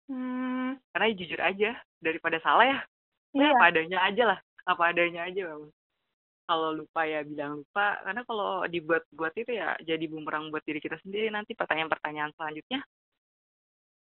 [0.09, 2.81] Hmm, karena jujur aja daripada salah ya
[3.37, 3.53] iya.
[3.53, 5.69] ya apa adanya aja lah apa adanya aja Bang.
[6.49, 10.97] kalau lupa ya bilang lupa karena kalau dibuat-buat itu ya jadi bumerang buat diri kita
[11.05, 12.81] sendiri nanti pertanyaan-pertanyaan selanjutnya.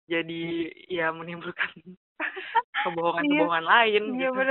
[0.06, 1.74] Jadi ya menimbulkan
[2.86, 4.42] kebohongan-kebohongan lain iya gitu.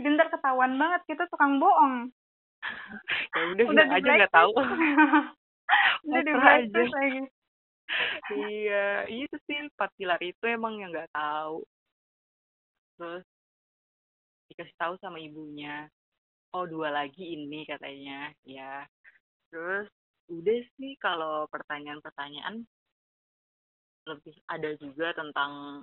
[0.00, 2.08] jadi ntar ketahuan banget kita tukang bohong
[3.34, 4.52] ya udah udah aja nggak tahu.
[6.04, 7.24] Udah di lagi.
[8.34, 11.64] Iya itu sih empat pilar itu emang yang nggak tahu.
[12.98, 13.24] Terus
[14.52, 15.88] dikasih tahu sama ibunya
[16.52, 18.34] oh dua lagi ini katanya.
[18.44, 18.84] Ya
[19.48, 19.88] terus
[20.28, 22.64] udah sih kalau pertanyaan-pertanyaan
[24.08, 25.82] lebih ada juga tentang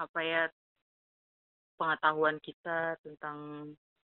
[0.00, 0.42] apa ya
[1.76, 3.68] pengetahuan kita tentang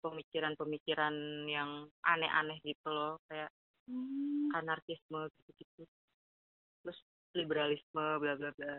[0.04, 1.14] pemikiran-pemikiran
[1.48, 3.48] yang aneh-aneh gitu loh kayak
[3.88, 4.52] hmm.
[4.52, 5.88] anarkisme gitu-gitu.
[6.84, 6.98] Terus
[7.32, 8.74] liberalisme bla bla bla.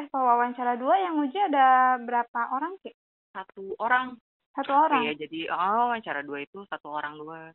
[0.00, 2.96] Eh kalau wawancara dua yang uji ada berapa orang sih
[3.36, 4.16] satu orang.
[4.56, 5.04] Satu orang?
[5.04, 7.52] Iya jadi oh wawancara dua itu satu orang dua.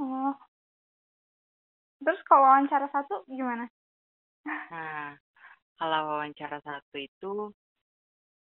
[0.00, 0.34] Oh.
[2.02, 3.68] Terus kalau wawancara satu gimana?
[4.48, 5.14] Nah
[5.76, 7.52] kalau wawancara satu itu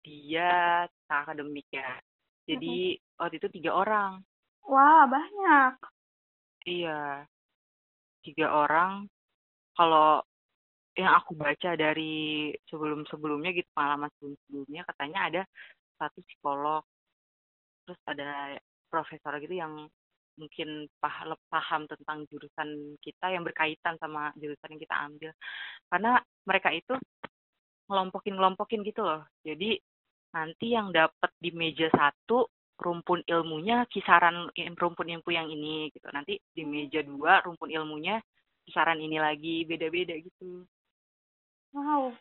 [0.05, 1.97] dia akademik ya
[2.45, 3.17] jadi mm-hmm.
[3.17, 4.21] waktu itu tiga orang.
[4.65, 5.73] Wah banyak.
[6.65, 7.25] Iya.
[8.21, 9.09] Tiga orang.
[9.75, 10.21] Kalau
[10.95, 15.41] yang aku baca dari sebelum-sebelumnya gitu pengalaman sebelum-sebelumnya katanya ada
[15.97, 16.81] satu psikolog.
[17.85, 18.57] Terus ada
[18.89, 19.89] profesor gitu yang
[20.35, 25.31] mungkin paham, paham tentang jurusan kita yang berkaitan sama jurusan yang kita ambil.
[25.89, 26.11] Karena
[26.45, 26.93] mereka itu
[27.89, 29.21] ngelompokin ngelompokin gitu loh.
[29.45, 29.77] Jadi
[30.35, 32.43] nanti yang dapat di meja satu
[32.75, 36.11] rumpun ilmunya kisaran rumpun ilmu yang ini gitu.
[36.11, 38.19] Nanti di meja dua rumpun ilmunya
[38.67, 40.67] kisaran ini lagi beda-beda gitu.
[41.71, 42.11] Wow.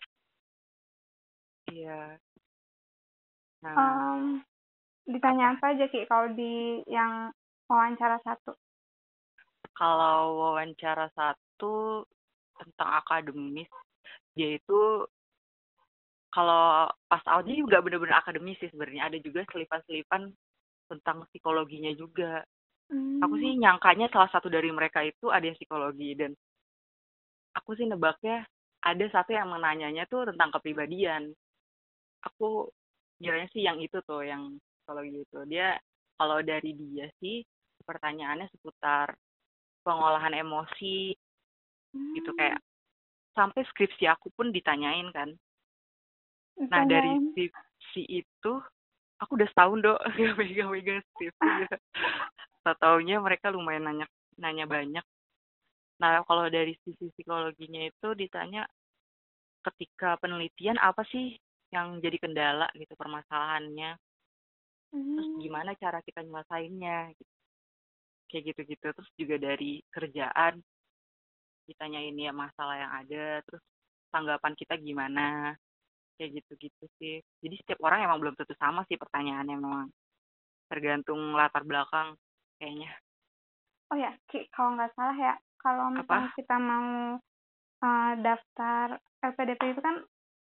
[1.74, 2.22] Iya.
[3.66, 3.74] Nah.
[3.74, 4.22] Um,
[5.10, 7.34] ditanya apa aja ki kalau di yang
[7.66, 8.54] wawancara satu?
[9.74, 12.06] Kalau wawancara satu
[12.54, 13.66] tentang akademis
[14.38, 15.02] yaitu
[16.34, 20.34] kalau pas Audi juga benar-benar akademis sih sebenarnya ada juga selipan-selipan
[20.90, 22.42] tentang psikologinya juga
[22.92, 23.20] Hmm.
[23.24, 26.36] Aku sih nyangkanya salah satu dari mereka itu ada yang psikologi dan
[27.56, 28.44] aku sih nebaknya
[28.84, 31.32] ada satu yang menanyanya tuh tentang kepribadian.
[32.28, 32.68] Aku
[33.16, 35.40] kiranya sih yang itu tuh yang psikologi itu.
[35.48, 35.80] Dia
[36.20, 37.40] kalau dari dia sih
[37.84, 39.16] pertanyaannya seputar
[39.84, 41.16] pengolahan emosi
[41.92, 42.12] hmm.
[42.20, 42.60] gitu kayak
[43.32, 45.32] sampai skripsi aku pun ditanyain kan.
[46.58, 48.52] Nah dari skripsi itu
[49.18, 51.76] aku udah setahun dok gak megang-megang skripsi gitu.
[52.64, 54.06] Taunya mereka lumayan nanya
[54.40, 55.04] nanya banyak.
[56.00, 58.64] Nah kalau dari sisi psikologinya itu ditanya
[59.64, 61.36] ketika penelitian apa sih
[61.72, 63.96] yang jadi kendala gitu permasalahannya?
[64.94, 65.40] Terus hmm.
[65.42, 67.32] gimana cara kita nyelesainnya gitu.
[68.30, 68.86] kayak gitu-gitu.
[68.94, 70.62] Terus juga dari kerjaan
[71.64, 73.64] ditanyain ya masalah yang ada terus
[74.12, 75.56] tanggapan kita gimana
[76.14, 79.88] kayak gitu-gitu sih jadi setiap orang emang belum tentu sama sih pertanyaannya memang
[80.68, 82.16] tergantung latar belakang
[82.58, 82.90] kayaknya.
[83.92, 86.36] Oh ya, Ki, kalau nggak salah ya, kalau misalnya Apa?
[86.36, 87.20] kita mau
[87.84, 88.86] uh, daftar
[89.22, 89.96] LPDP itu kan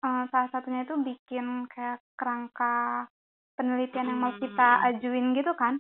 [0.05, 3.09] uh, salah satunya itu bikin kayak kerangka
[3.57, 4.11] penelitian hmm.
[4.12, 4.87] yang mau kita hmm.
[4.92, 5.75] ajuin gitu kan?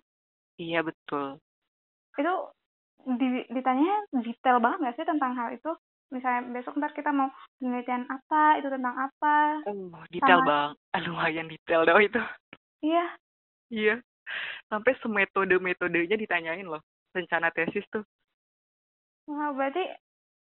[0.58, 1.38] Iya betul.
[2.16, 2.34] Itu
[3.18, 5.72] di, ditanya detail banget nggak sih tentang hal itu?
[6.12, 9.64] Misalnya besok ntar kita mau penelitian apa, itu tentang apa?
[9.64, 10.76] Oh, detail Sama...
[10.92, 11.02] bang.
[11.08, 12.20] Lumayan detail dong itu.
[12.84, 13.06] Iya.
[13.72, 13.96] Iya
[14.70, 16.80] sampai semetode-metodenya ditanyain loh
[17.12, 18.04] rencana tesis tuh.
[19.28, 19.84] Wah, berarti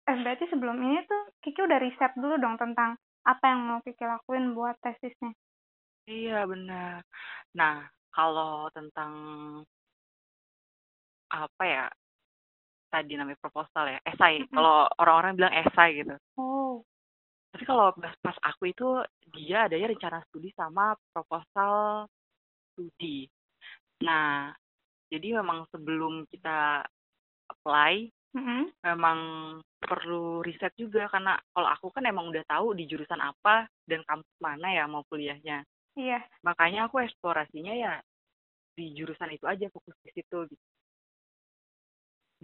[0.05, 4.05] eh berarti sebelum ini tuh Kiki udah riset dulu dong tentang apa yang mau Kiki
[4.05, 5.33] lakuin buat tesisnya.
[6.05, 7.01] Iya, benar.
[7.57, 9.13] Nah, kalau tentang
[11.33, 11.85] apa ya?
[12.95, 14.39] Tadi namanya proposal ya, esai.
[14.47, 16.15] Kalau orang-orang bilang esai gitu.
[16.39, 16.79] Oh.
[17.51, 17.91] Tapi kalau
[18.23, 18.87] pas aku itu
[19.35, 22.07] dia adanya rencana studi sama proposal
[22.71, 23.27] studi.
[23.99, 24.55] Nah,
[25.11, 26.87] jadi memang sebelum kita
[27.51, 28.63] apply, mm-hmm.
[28.87, 29.19] memang
[29.75, 34.35] perlu riset juga karena kalau aku kan emang udah tahu di jurusan apa dan kampus
[34.39, 35.67] mana ya mau kuliahnya.
[35.99, 36.23] Iya.
[36.47, 37.99] Makanya aku eksplorasinya ya
[38.75, 40.65] di jurusan itu aja fokus di situ gitu.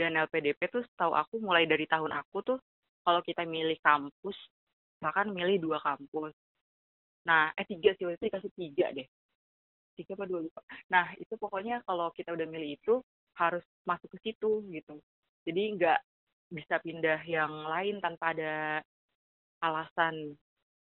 [0.02, 2.58] Dan LPDP tuh setahu aku mulai dari tahun aku tuh
[3.06, 4.38] kalau kita milih kampus,
[4.98, 6.34] bahkan milih dua kampus.
[7.30, 9.06] Nah, eh tiga sih, waktu itu dikasih tiga deh
[9.96, 13.04] tiga apa dua lupa nah itu pokoknya kalau kita udah milih itu
[13.38, 14.98] harus masuk ke situ gitu
[15.46, 16.00] jadi nggak
[16.52, 18.84] bisa pindah yang lain tanpa ada
[19.64, 20.36] alasan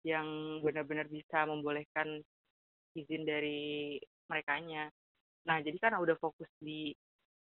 [0.02, 0.26] yang
[0.64, 2.24] benar-benar bisa membolehkan
[2.96, 4.90] izin dari merekanya.
[5.46, 6.90] Nah, jadi kan udah fokus di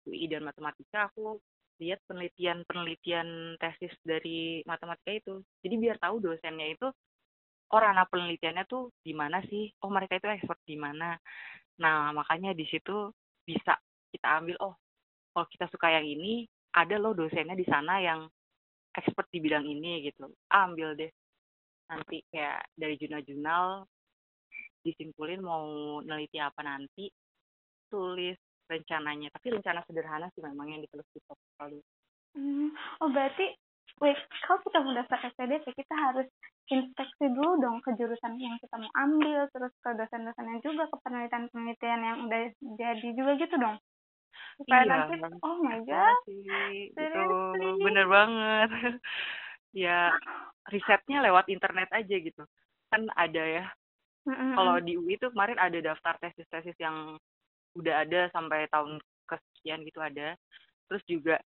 [0.05, 1.39] UI dan matematika, aku
[1.81, 5.33] lihat penelitian-penelitian tesis dari matematika itu.
[5.65, 6.87] Jadi biar tahu dosennya itu
[7.71, 9.73] oh ranah penelitiannya tuh di mana sih?
[9.81, 11.17] Oh mereka itu expert di mana?
[11.81, 13.09] Nah makanya di situ
[13.41, 13.73] bisa
[14.13, 14.75] kita ambil oh
[15.33, 16.45] kalau kita suka yang ini
[16.77, 18.29] ada loh dosennya di sana yang
[18.93, 21.11] expert di bidang ini gitu ambil deh
[21.87, 23.87] nanti kayak dari jurnal-jurnal
[24.83, 27.07] disimpulin mau neliti apa nanti
[27.91, 28.39] tulis
[28.71, 29.27] rencananya.
[29.35, 31.83] Tapi rencana sederhana sih memang yang ditulis di portfolio
[32.35, 32.69] hmm.
[33.03, 33.45] oh berarti
[33.99, 36.27] wait kalau kita mau daftar SPDP kita harus
[36.71, 42.01] inspeksi dulu dong ke jurusan yang kita mau ambil terus ke dosen-dosennya juga ke penelitian-penelitian
[42.01, 42.41] yang udah
[42.79, 43.77] jadi juga gitu dong.
[44.55, 46.17] Supaya iya, nanti oh my god
[46.71, 47.23] itu
[47.83, 48.69] bener banget.
[49.71, 50.11] Ya
[50.67, 52.43] risetnya lewat internet aja gitu.
[52.91, 53.65] Kan ada ya.
[54.21, 54.53] Mm-hmm.
[54.53, 57.17] kalau di UI itu kemarin ada daftar tesis-tesis yang
[57.77, 60.35] udah ada sampai tahun kesekian gitu ada
[60.91, 61.39] terus juga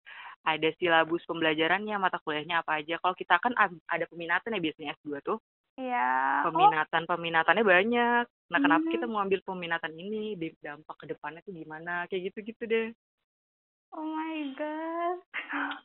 [0.46, 3.54] ada silabus pembelajarannya mata kuliahnya apa aja kalau kita kan
[3.86, 5.38] ada peminatan ya biasanya S2 tuh
[5.76, 6.40] Iya.
[6.48, 8.24] Peminatan peminatannya banyak.
[8.24, 8.94] Nah, kenapa hmm.
[8.96, 10.32] kita mau ambil peminatan ini?
[10.64, 12.08] Dampak ke depannya tuh gimana?
[12.08, 12.88] Kayak gitu-gitu deh.
[13.92, 15.20] Oh my god.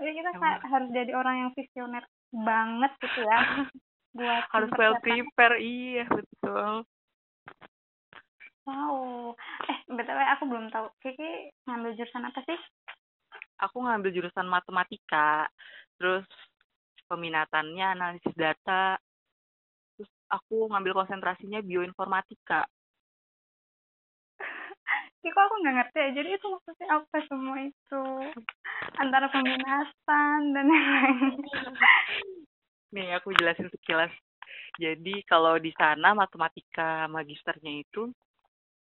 [0.00, 0.62] Jadi kita Emang.
[0.64, 3.38] harus jadi orang yang visioner banget gitu ya.
[4.16, 6.86] buat harus well prepare, iya betul.
[8.68, 9.32] Wow.
[9.64, 10.92] Eh, btw aku belum tahu.
[11.00, 12.60] Kiki ngambil jurusan apa sih?
[13.64, 15.48] Aku ngambil jurusan matematika.
[15.96, 16.28] Terus
[17.08, 19.00] peminatannya analisis data.
[19.96, 22.68] Terus aku ngambil konsentrasinya bioinformatika.
[25.24, 26.08] Kiko aku nggak ngerti ya.
[26.20, 28.04] Jadi itu maksudnya apa semua itu?
[29.00, 31.40] Antara peminatan dan yang lain.
[32.94, 34.12] Nih, aku jelasin sekilas.
[34.80, 38.12] Jadi kalau di sana matematika magisternya itu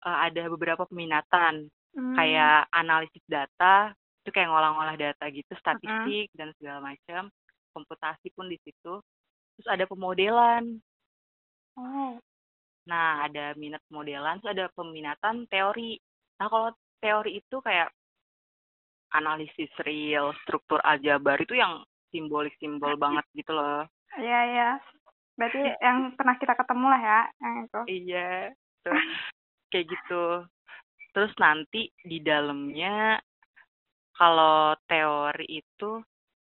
[0.05, 1.69] uh, ada beberapa peminatan.
[1.95, 2.11] Hmm.
[2.19, 3.95] kayak analisis data
[4.27, 6.39] itu kayak ngolah-ngolah data gitu statistik hmm.
[6.41, 7.31] dan segala macam
[7.71, 8.99] komputasi pun di situ.
[9.55, 10.83] Terus ada pemodelan.
[11.79, 12.19] Oh.
[12.91, 15.95] Nah ada minat pemodelan terus ada peminatan teori.
[16.43, 17.95] Nah kalau teori itu kayak
[19.15, 23.87] analisis real struktur aljabar itu yang simbolik simbol banget gitu loh.
[24.19, 24.71] Iya iya.
[25.39, 27.81] Berarti yang pernah kita ketemu lah ya yang itu.
[27.87, 28.31] Iya.
[28.83, 28.99] Tuh
[29.75, 30.47] kayak gitu.
[31.11, 33.19] Terus nanti di dalamnya
[34.15, 35.99] kalau teori itu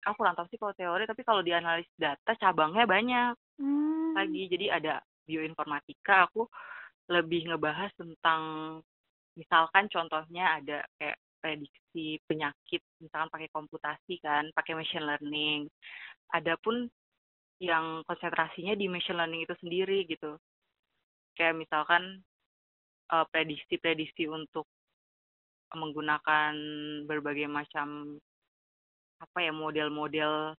[0.06, 3.34] aku kurang tahu sih kalau teori tapi kalau di analis data cabangnya banyak.
[3.56, 4.12] Hmm.
[4.12, 6.44] lagi jadi ada bioinformatika aku
[7.08, 8.40] lebih ngebahas tentang
[9.32, 15.60] misalkan contohnya ada kayak prediksi penyakit misalkan pakai komputasi kan pakai machine learning.
[16.36, 16.86] Adapun
[17.64, 20.36] yang konsentrasinya di machine learning itu sendiri gitu.
[21.32, 22.20] Kayak misalkan
[23.12, 24.66] uh, prediksi-prediksi untuk
[25.74, 26.54] menggunakan
[27.04, 28.16] berbagai macam
[29.18, 30.54] apa ya model-model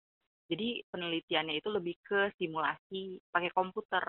[0.48, 4.04] jadi penelitiannya itu lebih ke simulasi pakai komputer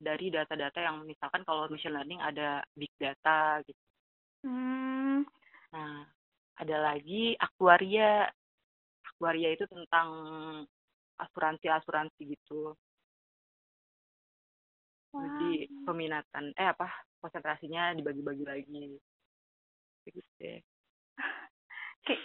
[0.00, 3.82] dari data-data yang misalkan kalau machine learning ada big data gitu.
[4.44, 5.24] Hmm.
[5.72, 6.04] Nah,
[6.60, 8.28] ada lagi aktuaria.
[9.04, 10.08] Aktuaria itu tentang
[11.20, 12.76] asuransi-asuransi gitu.
[15.10, 15.26] Wow.
[15.26, 16.86] Jadi peminatan eh apa
[17.18, 18.82] konsentrasinya dibagi-bagi lagi.
[20.06, 20.62] Gitu deh
[22.00, 22.16] Oke.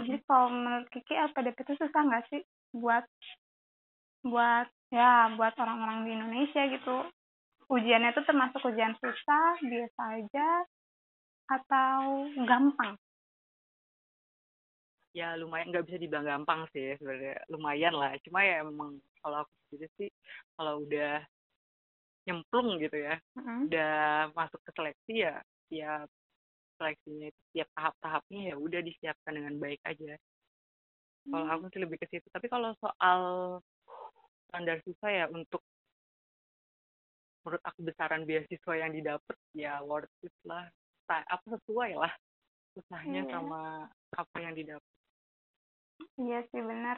[0.00, 2.42] jadi kalau menurut Kiki LPDP itu susah nggak sih
[2.74, 3.06] buat
[4.26, 6.96] buat ya buat orang-orang di Indonesia gitu?
[7.70, 10.48] Ujiannya itu termasuk ujian susah biasa aja
[11.46, 12.98] atau gampang?
[15.14, 17.38] Ya lumayan nggak bisa dibilang gampang sih sebenarnya.
[17.46, 20.10] Lumayan lah cuma ya emang kalau aku sendiri sih
[20.58, 21.22] kalau udah
[22.30, 23.18] nyemplung gitu ya.
[23.34, 23.58] Mm-hmm.
[23.66, 23.98] udah
[24.38, 25.34] masuk ke seleksi ya
[25.70, 25.92] ya
[26.78, 30.14] seleksinya itu setiap tahap-tahapnya ya udah disiapkan dengan baik aja.
[31.28, 31.32] Mm.
[31.34, 32.26] kalau aku sih lebih ke situ.
[32.30, 33.20] Tapi kalau soal
[34.48, 35.60] standar susah ya untuk
[37.44, 40.70] menurut aku besaran beasiswa yang didapat ya worth it lah.
[41.10, 42.12] Apa sesuai lah
[42.78, 43.32] susahnya yeah.
[43.34, 44.86] sama apa yang didapat
[46.20, 46.96] iya sih benar.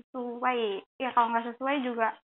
[0.00, 0.82] Sesuai.
[1.00, 2.16] Ya kalau nggak sesuai juga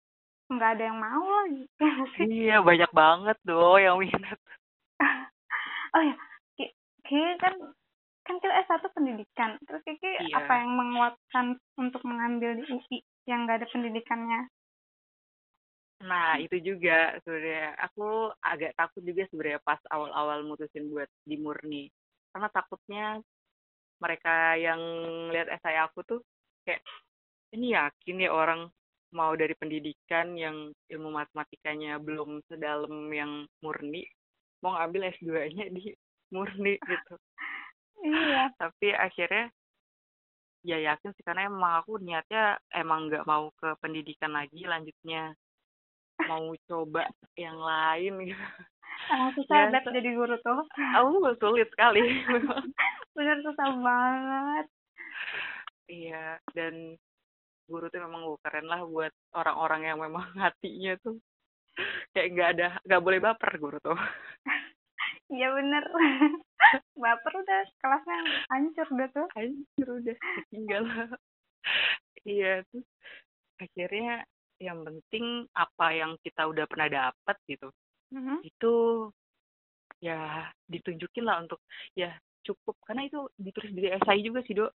[0.46, 1.64] nggak ada yang mau lagi
[2.30, 4.38] iya banyak banget doh yang minat.
[5.96, 6.12] Oh ya
[6.58, 7.54] Kiki kan
[8.26, 9.56] kan kita S1 pendidikan.
[9.64, 10.34] Terus Kiki iya.
[10.42, 11.46] apa yang menguatkan
[11.78, 14.50] untuk mengambil di UI yang nggak ada pendidikannya?
[16.04, 17.78] Nah itu juga sebenarnya.
[17.88, 21.88] Aku agak takut juga sebenarnya pas awal-awal mutusin buat di murni.
[22.34, 23.06] Karena takutnya
[23.96, 24.80] mereka yang
[25.32, 26.20] lihat esai aku tuh
[26.68, 26.84] kayak
[27.56, 28.68] ini yakin ya orang
[29.16, 34.04] mau dari pendidikan yang ilmu matematikanya belum sedalam yang murni
[34.60, 35.96] mau ngambil S2-nya di
[36.28, 37.14] murni gitu
[38.04, 39.48] iya tapi akhirnya
[40.66, 45.32] ya yakin sih karena emang aku niatnya emang nggak mau ke pendidikan lagi lanjutnya
[46.28, 47.08] mau coba
[47.40, 48.46] yang lain gitu
[49.06, 50.66] Emang susah ya, jadi guru tuh.
[50.98, 52.02] Oh, sulit sekali.
[53.16, 54.66] Bener susah banget.
[55.86, 56.98] Iya, dan
[57.66, 61.18] guru tuh memang keren lah buat orang-orang yang memang hatinya tuh
[62.16, 63.98] kayak nggak ada nggak boleh baper guru tuh.
[65.26, 65.84] Iya bener.
[67.02, 68.16] baper udah kelasnya
[68.48, 69.26] hancur udah tuh.
[69.34, 70.16] Hancur udah
[70.48, 70.82] tinggal.
[72.26, 72.82] iya tuh
[73.60, 74.26] akhirnya
[74.60, 77.68] yang penting apa yang kita udah pernah dapat gitu
[78.12, 78.38] mm-hmm.
[78.44, 78.74] itu
[80.00, 81.60] ya ditunjukin lah untuk
[81.96, 82.12] ya
[82.44, 84.72] cukup karena itu ditulis di esai juga sih dok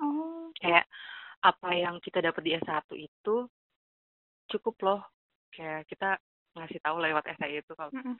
[0.00, 0.52] oh.
[0.60, 0.84] kayak
[1.42, 3.36] apa yang kita dapat di S1 itu
[4.48, 5.00] cukup loh
[5.54, 6.18] kayak kita
[6.56, 8.16] ngasih tahu lewat esai itu kalau mm-hmm.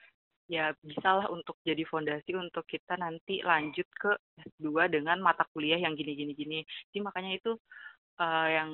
[0.47, 5.97] ya bisalah untuk jadi fondasi untuk kita nanti lanjut ke S2 dengan mata kuliah yang
[5.99, 6.63] gini gini
[6.93, 7.51] jadi makanya itu
[8.21, 8.71] uh, yang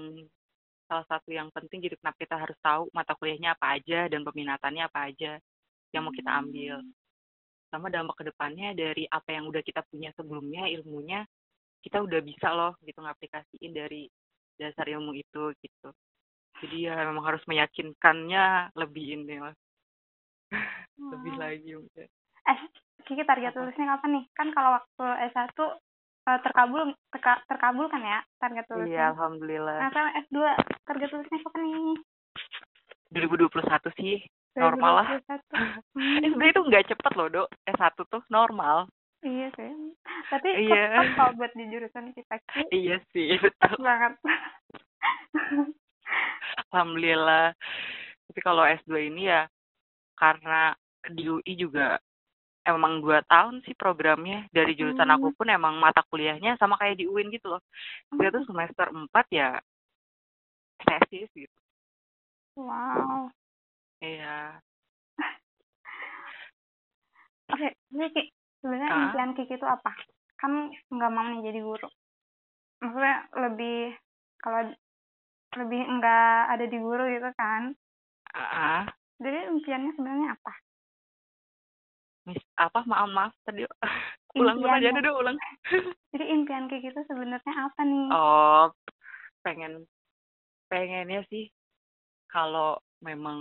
[0.86, 4.84] salah satu yang penting jadi kenapa kita harus tahu mata kuliahnya apa aja dan peminatannya
[4.86, 5.42] apa aja
[5.90, 6.82] yang mau kita ambil.
[6.82, 6.94] Hmm.
[7.74, 11.26] Sama dampak ke depannya dari apa yang udah kita punya sebelumnya ilmunya
[11.82, 14.10] kita udah bisa loh gitu ngaplikasiin dari
[14.56, 15.90] dasar ilmu itu gitu.
[16.64, 19.56] Jadi ya memang harus meyakinkannya lebih ini lah.
[21.12, 22.08] lebih lagi mungkin.
[22.46, 22.60] Eh,
[23.06, 24.26] Kiki target lulusnya kapan nih?
[24.34, 28.90] Kan kalau waktu S1 uh, terkabul terka, terkabul kan ya target lulusnya?
[28.90, 29.78] Iya, alhamdulillah.
[29.78, 30.38] Nah, kan S2
[30.88, 31.98] target lulusnya kapan nih?
[33.14, 34.18] 2021 sih
[34.56, 35.08] normal lah.
[35.94, 36.24] Hmm.
[36.24, 37.48] Sebenarnya itu nggak cepet loh dok.
[37.68, 38.88] S1 tuh normal.
[39.26, 39.72] Iya sih.
[40.30, 41.02] Tapi iya.
[41.18, 42.38] kalau buat di jurusan kita
[42.70, 43.82] Iya sih, betul.
[43.82, 44.14] banget.
[46.70, 47.58] Alhamdulillah.
[48.30, 49.50] Tapi kalau S2 ini ya
[50.14, 50.78] karena
[51.10, 51.98] di UI juga
[52.66, 55.16] emang dua tahun sih programnya dari jurusan hmm.
[55.22, 57.62] aku pun emang mata kuliahnya sama kayak di UIN gitu loh
[58.18, 59.62] dia tuh semester empat ya
[60.82, 61.60] tesis gitu
[62.58, 63.30] wow
[64.02, 64.58] iya
[67.54, 68.34] oke okay, Kiki
[68.66, 69.02] sebenarnya uh?
[69.06, 69.94] impian Kiki itu apa?
[70.42, 71.86] Kan nggak mau nih jadi guru.
[72.82, 73.94] Maksudnya lebih
[74.42, 74.74] kalau
[75.62, 77.78] lebih enggak ada di guru gitu kan.
[78.34, 78.90] Uh,
[79.22, 80.54] jadi impiannya sebenarnya apa?
[82.26, 82.82] Mis apa?
[82.90, 83.62] Maaf maaf tadi.
[84.36, 85.40] Ulang ulang aja dulu ulang.
[86.12, 88.08] Jadi impian kayak gitu sebenarnya apa nih?
[88.12, 88.68] Oh
[89.48, 89.88] pengen
[90.68, 91.48] pengennya sih
[92.28, 93.40] kalau memang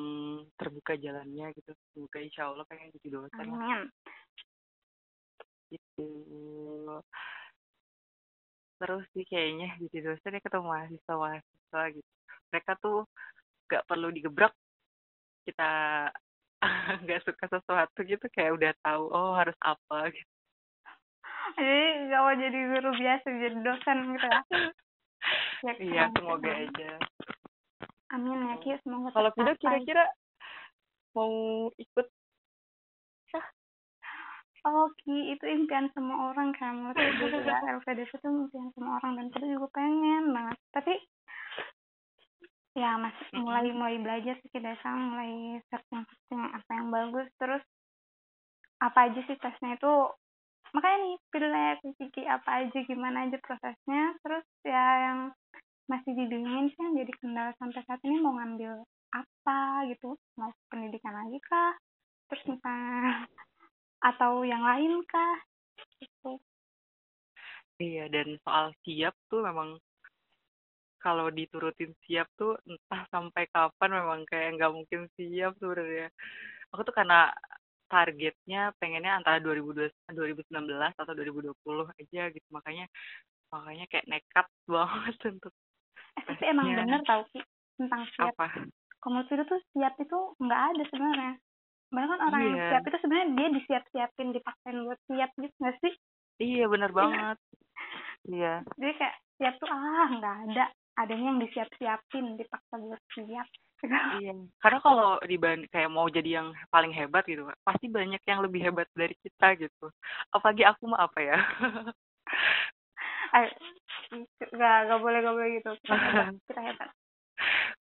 [0.54, 1.74] terbuka jalannya gitu.
[1.90, 3.90] Semoga insya Allah pengen jadi dosen Amin.
[5.74, 6.08] Gitu.
[8.78, 12.10] Terus sih kayaknya jadi dosen ya ketemu mahasiswa mahasiswa gitu.
[12.54, 12.98] Mereka tuh
[13.66, 14.54] gak perlu digebrak
[15.44, 15.72] kita
[17.04, 20.32] nggak suka sesuatu gitu kayak udah tahu oh harus apa gitu.
[21.54, 24.40] Jadi gak mau jadi guru biasa jadi dosen gitu ya,
[25.64, 26.92] ya iya semoga aja.
[28.14, 30.04] amin ya Ki semoga kalau tidak kira-kira
[31.14, 32.06] mau ikut
[34.64, 36.72] Oh Ki, itu impian semua orang kan.
[36.72, 40.56] Menurut juga LPDP itu impian semua orang dan kita juga pengen banget.
[40.72, 40.94] Tapi
[42.74, 47.28] ya masih mulai mulai belajar sih kita sama mulai searching searching apa yang bagus.
[47.36, 47.60] Terus
[48.80, 49.92] apa aja sih tesnya itu
[50.72, 54.16] makanya nih pilih PCK apa aja gimana aja prosesnya.
[54.24, 55.18] Terus ya yang
[55.92, 58.80] masih dibingungin sih yang jadi kendala sampai saat ini mau ngambil
[59.12, 60.16] apa gitu.
[60.40, 61.76] Mau pendidikan lagi kah?
[62.32, 63.28] Terus misalnya
[64.04, 65.40] atau yang lain kah?
[65.96, 66.36] Gitu.
[67.80, 69.80] Iya dan soal siap tuh memang
[71.00, 76.08] kalau diturutin siap tuh entah sampai kapan memang kayak nggak mungkin siap sebenarnya.
[76.72, 77.32] Aku tuh karena
[77.92, 82.48] targetnya pengennya antara 2020, 2019 atau 2020 aja gitu.
[82.52, 82.86] Makanya
[83.52, 85.52] makanya kayak nekat banget untuk
[86.14, 87.42] eh, tapi emang bener tau sih
[87.76, 88.32] tentang siap.
[88.36, 88.46] Apa?
[89.02, 91.32] Komunitas itu tuh siap itu nggak ada sebenarnya
[91.92, 92.48] banyak kan orang iya.
[92.48, 95.94] yang siap itu sebenarnya dia disiap-siapin dipaksain buat siap gitu nggak sih?
[96.42, 96.96] Iya bener iya.
[96.96, 97.38] banget.
[98.24, 98.54] Iya.
[98.80, 100.64] Jadi kayak siap tuh ah nggak ada.
[100.94, 103.48] Adanya yang disiap-siapin dipaksa buat siap.
[103.84, 104.32] Iya.
[104.62, 108.88] Karena kalau dibanding kayak mau jadi yang paling hebat gitu pasti banyak yang lebih hebat
[108.96, 109.86] dari kita gitu.
[110.32, 111.38] Apalagi aku mah apa ya?
[113.34, 113.50] Eh,
[114.54, 115.70] gak gak boleh gak boleh gitu.
[115.82, 116.90] Kita hebat,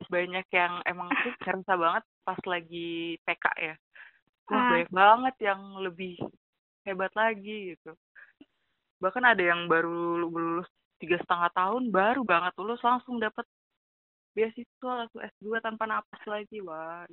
[0.10, 3.76] banyak yang emang tuh kerasa banget pas lagi PK ya.
[4.52, 4.70] Wah ah.
[4.76, 6.16] banyak banget yang lebih
[6.84, 7.96] hebat lagi gitu.
[9.00, 10.68] Bahkan ada yang baru lulus
[11.00, 13.44] tiga setengah tahun baru banget lulus langsung dapat
[14.32, 17.04] beasiswa langsung S2 tanpa napas lagi wah.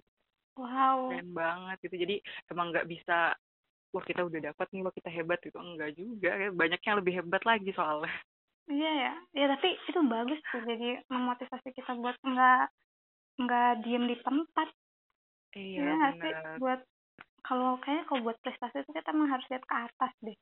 [0.59, 1.15] Wow.
[1.15, 1.97] Keren banget gitu.
[2.07, 2.17] Jadi
[2.51, 3.35] emang nggak bisa
[3.91, 5.59] wah kita udah dapat nih wah kita hebat gitu.
[5.59, 6.49] Enggak juga ya.
[6.51, 8.11] Banyak yang lebih hebat lagi soalnya.
[8.71, 9.15] Iya ya.
[9.35, 9.70] Ya tapi
[10.21, 12.63] bagus tuh jadi memotivasi kita buat nggak
[13.41, 14.69] nggak diem di tempat.
[15.57, 16.33] Iya ya, sih?
[16.61, 16.81] buat
[17.41, 20.39] kalau kayaknya kalau buat prestasi itu kita emang harus lihat ke atas deh.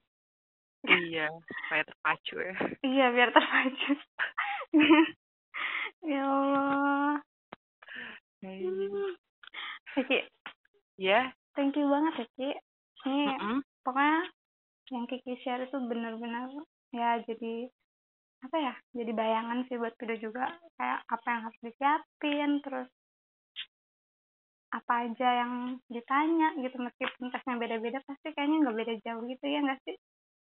[0.86, 2.54] Iya supaya terpacu ya.
[2.82, 3.92] Iya biar terpacu.
[6.04, 7.18] Ya Allah.
[9.98, 10.18] Kiki
[10.94, 12.48] ya thank you banget ya Ki.
[13.08, 13.58] Ini mm -mm.
[13.82, 14.20] pokoknya
[14.94, 16.46] yang Kiki share itu benar-benar
[16.94, 17.66] ya jadi
[18.38, 20.46] apa ya jadi bayangan sih buat video juga.
[20.78, 22.88] Kayak apa yang harus disiapin terus
[24.68, 25.52] apa aja yang
[25.88, 26.76] ditanya gitu.
[26.78, 29.96] Meskipun tesnya beda-beda pasti kayaknya nggak beda jauh gitu ya nggak sih?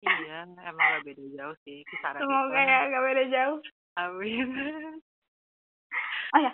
[0.04, 3.58] Iya emang gak beda jauh sih kisaran semoga ya nggak beda jauh.
[3.96, 4.48] Amin.
[6.34, 6.52] Oh ya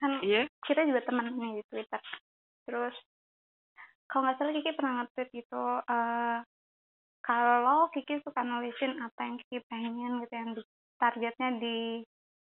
[0.00, 0.48] kan iya?
[0.64, 2.00] kita juga teman nih di twitter.
[2.64, 2.96] Terus
[4.08, 6.36] kalau nggak salah Kiki pernah nge-tweet gitu uh,
[7.30, 10.62] kalau Kiki suka nulisin apa yang Kiki pengen gitu yang di,
[10.98, 12.02] targetnya di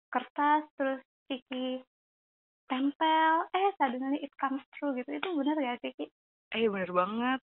[0.09, 1.85] kertas terus Kiki
[2.65, 6.07] tempel eh suddenly it comes true gitu itu benar gak sih Ki?
[6.57, 7.41] eh bener banget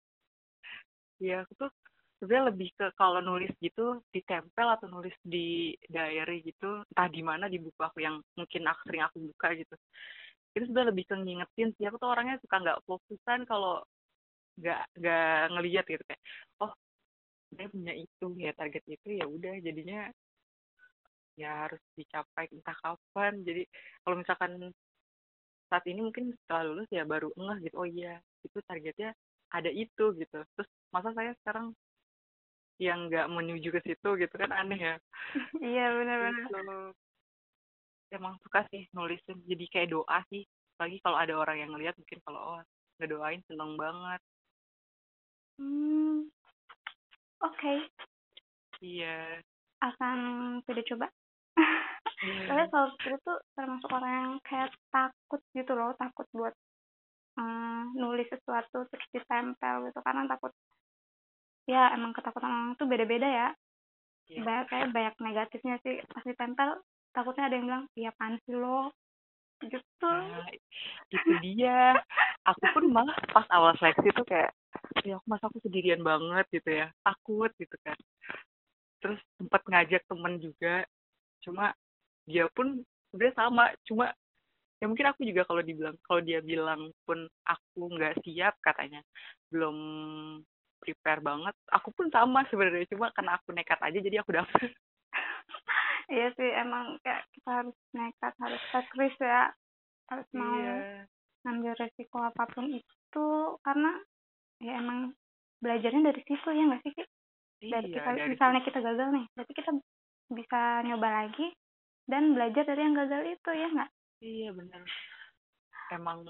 [1.19, 1.71] ya aku tuh
[2.23, 7.51] sebenarnya lebih ke kalau nulis gitu ditempel atau nulis di diary gitu entah di mana
[7.51, 9.75] di buku aku yang mungkin aku sering aku buka gitu
[10.55, 13.83] itu sebenarnya lebih ke ngingetin sih aku tuh orangnya suka nggak fokusan kalau
[14.55, 16.23] nggak nggak ngelihat gitu kayak
[16.63, 16.71] oh
[17.55, 20.11] dia punya itu ya target itu ya udah jadinya
[21.35, 23.43] ya harus dicapai entah kapan.
[23.43, 23.63] Jadi
[24.03, 24.51] kalau misalkan
[25.67, 29.11] saat ini mungkin setelah lulus ya baru ngeh gitu oh iya itu targetnya
[29.51, 30.39] ada itu gitu.
[30.55, 31.75] Terus masa saya sekarang
[32.75, 34.95] yang nggak menuju ke situ gitu kan aneh ya.
[35.59, 36.59] Iya benar-benar gitu.
[38.15, 40.47] emang suka sih nulisin jadi kayak doa sih.
[40.79, 42.61] Lagi kalau ada orang yang ngeliat mungkin kalau oh
[42.99, 44.21] ngedoain seneng banget.
[45.55, 46.27] Hmm.
[47.45, 47.77] Oke okay.
[48.81, 49.39] iya
[49.85, 50.17] akan
[50.65, 51.07] tidak coba
[52.25, 52.47] Iya.
[52.47, 56.55] tapi kalau itu tuh termasuk orang yang kayak takut gitu loh takut buat
[57.35, 60.51] um, nulis sesuatu terus ditempel gitu karena takut
[61.67, 63.49] ya emang ketakutan orang itu beda-beda ya
[64.25, 64.41] Iya.
[64.41, 66.81] banyak kayak banyak negatifnya sih pas ditempel
[67.13, 68.89] takutnya ada yang bilang iya pan sih lo
[69.61, 70.49] gitu Nah,
[71.13, 71.95] itu dia.
[72.45, 74.51] Aku pun malah pas awal seleksi tuh kayak,
[75.05, 77.97] ya aku masa aku sendirian banget gitu ya, takut gitu kan.
[79.03, 80.85] Terus sempat ngajak temen juga,
[81.43, 81.71] cuma
[82.25, 84.11] dia pun sebenarnya sama, cuma
[84.83, 88.99] ya mungkin aku juga kalau dibilang kalau dia bilang pun aku nggak siap katanya
[89.47, 89.77] belum
[90.83, 94.75] prepare banget aku pun sama sebenarnya cuma karena aku nekat aja jadi aku dapet
[96.13, 99.49] iya sih emang kayak kita harus nekat harus take risk ya
[100.11, 101.07] harus mau iya
[101.45, 103.27] ngambil resiko apa pun itu
[103.61, 104.01] karena
[104.63, 105.11] ya emang
[105.59, 107.03] belajarnya dari situ ya nggak sih Ki?
[107.65, 109.71] dari iya kita dari misalnya kita gagal nih berarti kita
[110.35, 111.47] bisa nyoba lagi
[112.05, 113.89] dan belajar dari yang gagal itu ya nggak
[114.23, 114.83] Iya benar.
[115.91, 116.25] Emang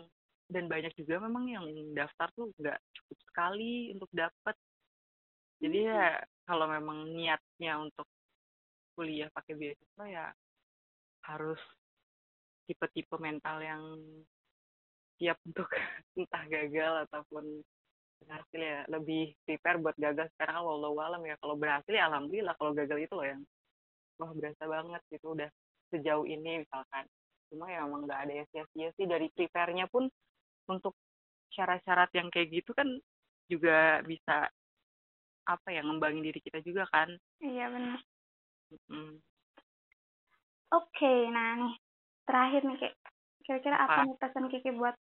[0.45, 1.65] dan banyak juga memang yang
[1.97, 4.55] daftar tuh nggak cukup sekali untuk dapat.
[5.61, 8.05] Jadi ya kalau memang niatnya untuk
[8.93, 10.27] kuliah pakai beasiswa ya
[11.25, 11.59] harus
[12.67, 13.83] tipe-tipe mental yang
[15.17, 15.67] siap untuk
[16.19, 17.63] entah gagal ataupun
[18.25, 22.73] berhasil ya lebih prepare buat gagal sekarang walau alam ya kalau berhasil ya alhamdulillah kalau
[22.73, 23.41] gagal itu loh yang
[24.17, 25.49] wah berasa banget gitu udah
[25.93, 27.05] sejauh ini misalkan
[27.53, 30.09] cuma ya emang nggak ada yang sia-sia sih dari prepare-nya pun
[30.65, 30.97] untuk
[31.53, 32.89] syarat-syarat yang kayak gitu kan
[33.45, 34.49] juga bisa
[35.45, 38.01] apa ya ngembangin diri kita juga kan iya benar
[38.89, 39.21] Mm.
[40.73, 41.75] oke nah nih
[42.25, 42.89] terakhir nih Ki.
[43.45, 44.03] kira-kira apa Apa?
[44.09, 44.97] nih pesan Kiki buat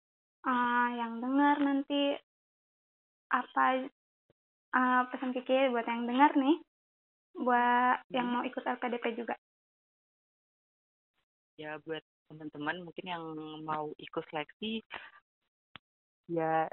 [0.49, 2.17] eh, yang dengar nanti
[3.31, 3.87] apa
[4.71, 6.57] eh, pesan Kiki buat yang dengar nih?
[7.39, 8.35] Buat yang Hmm.
[8.39, 9.35] mau ikut LPDP juga.
[11.59, 13.23] Ya buat teman-teman mungkin yang
[13.67, 14.81] mau ikut seleksi
[16.31, 16.71] ya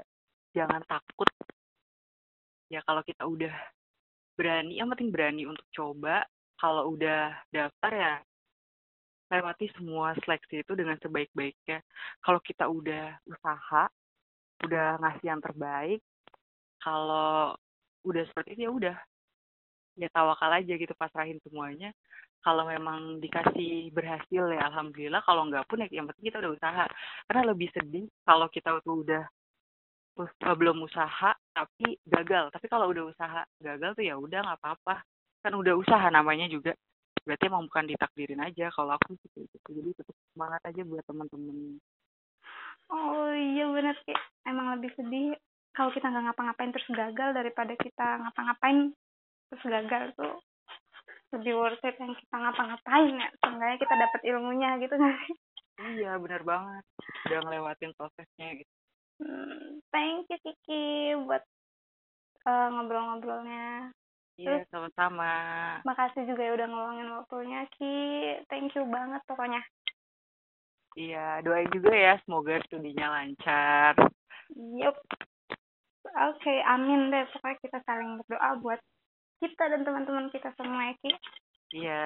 [0.54, 1.28] jangan takut.
[2.70, 3.52] Ya kalau kita udah
[4.38, 6.24] berani yang penting berani untuk coba.
[6.58, 8.14] Kalau udah daftar ya
[9.28, 11.84] lewati semua seleksi itu dengan sebaik-baiknya.
[12.24, 13.86] Kalau kita udah usaha
[14.66, 16.02] udah ngasih yang terbaik
[16.82, 17.54] kalau
[18.06, 18.96] udah seperti itu ya udah
[19.98, 21.90] ya tawakal aja gitu pasrahin semuanya.
[22.38, 25.22] Kalau memang dikasih berhasil ya alhamdulillah.
[25.26, 26.84] Kalau enggak pun ya yang penting kita udah usaha.
[27.26, 29.24] Karena lebih sedih kalau kita tuh udah
[30.22, 32.54] eh, belum usaha tapi gagal.
[32.54, 35.02] Tapi kalau udah usaha gagal tuh ya udah nggak apa-apa.
[35.42, 36.72] Kan udah usaha namanya juga.
[37.26, 39.68] Berarti emang bukan ditakdirin aja kalau aku sih kayak gitu.
[39.82, 41.82] Jadi tetap semangat aja buat teman-teman
[42.88, 44.14] oh iya benar Ki.
[44.48, 45.36] emang lebih sedih
[45.78, 48.90] kalau kita nggak ngapa-ngapain terus gagal daripada kita ngapa-ngapain
[49.48, 50.36] terus gagal tuh
[51.38, 55.34] lebih worth it yang kita ngapa-ngapain ya seenggaknya kita dapat ilmunya gitu sih
[56.02, 56.84] iya benar banget
[57.30, 58.72] udah ngelewatin prosesnya gitu
[59.18, 61.42] Hmm, thank you Kiki buat
[62.46, 63.90] uh, ngobrol-ngobrolnya.
[64.38, 65.34] Iya, sama-sama.
[65.82, 67.98] Makasih juga ya udah ngeluangin waktunya, Ki.
[68.46, 69.58] Thank you banget pokoknya.
[70.94, 73.98] Iya, doain juga ya, semoga studinya lancar.
[74.54, 74.94] Yup.
[76.08, 77.24] Oke, okay, amin deh.
[77.30, 78.80] Pokoknya kita saling berdoa buat
[79.44, 81.10] kita dan teman-teman kita semua ya, Ki.
[81.76, 82.04] Iya.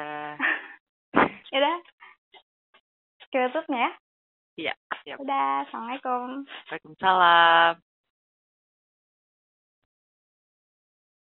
[1.54, 1.76] Yaudah.
[3.30, 3.92] Kita tutupnya ya?
[4.52, 4.74] Iya,
[5.06, 5.16] siap.
[5.22, 6.44] Udah, Assalamualaikum.
[6.68, 7.91] Waalaikumsalam.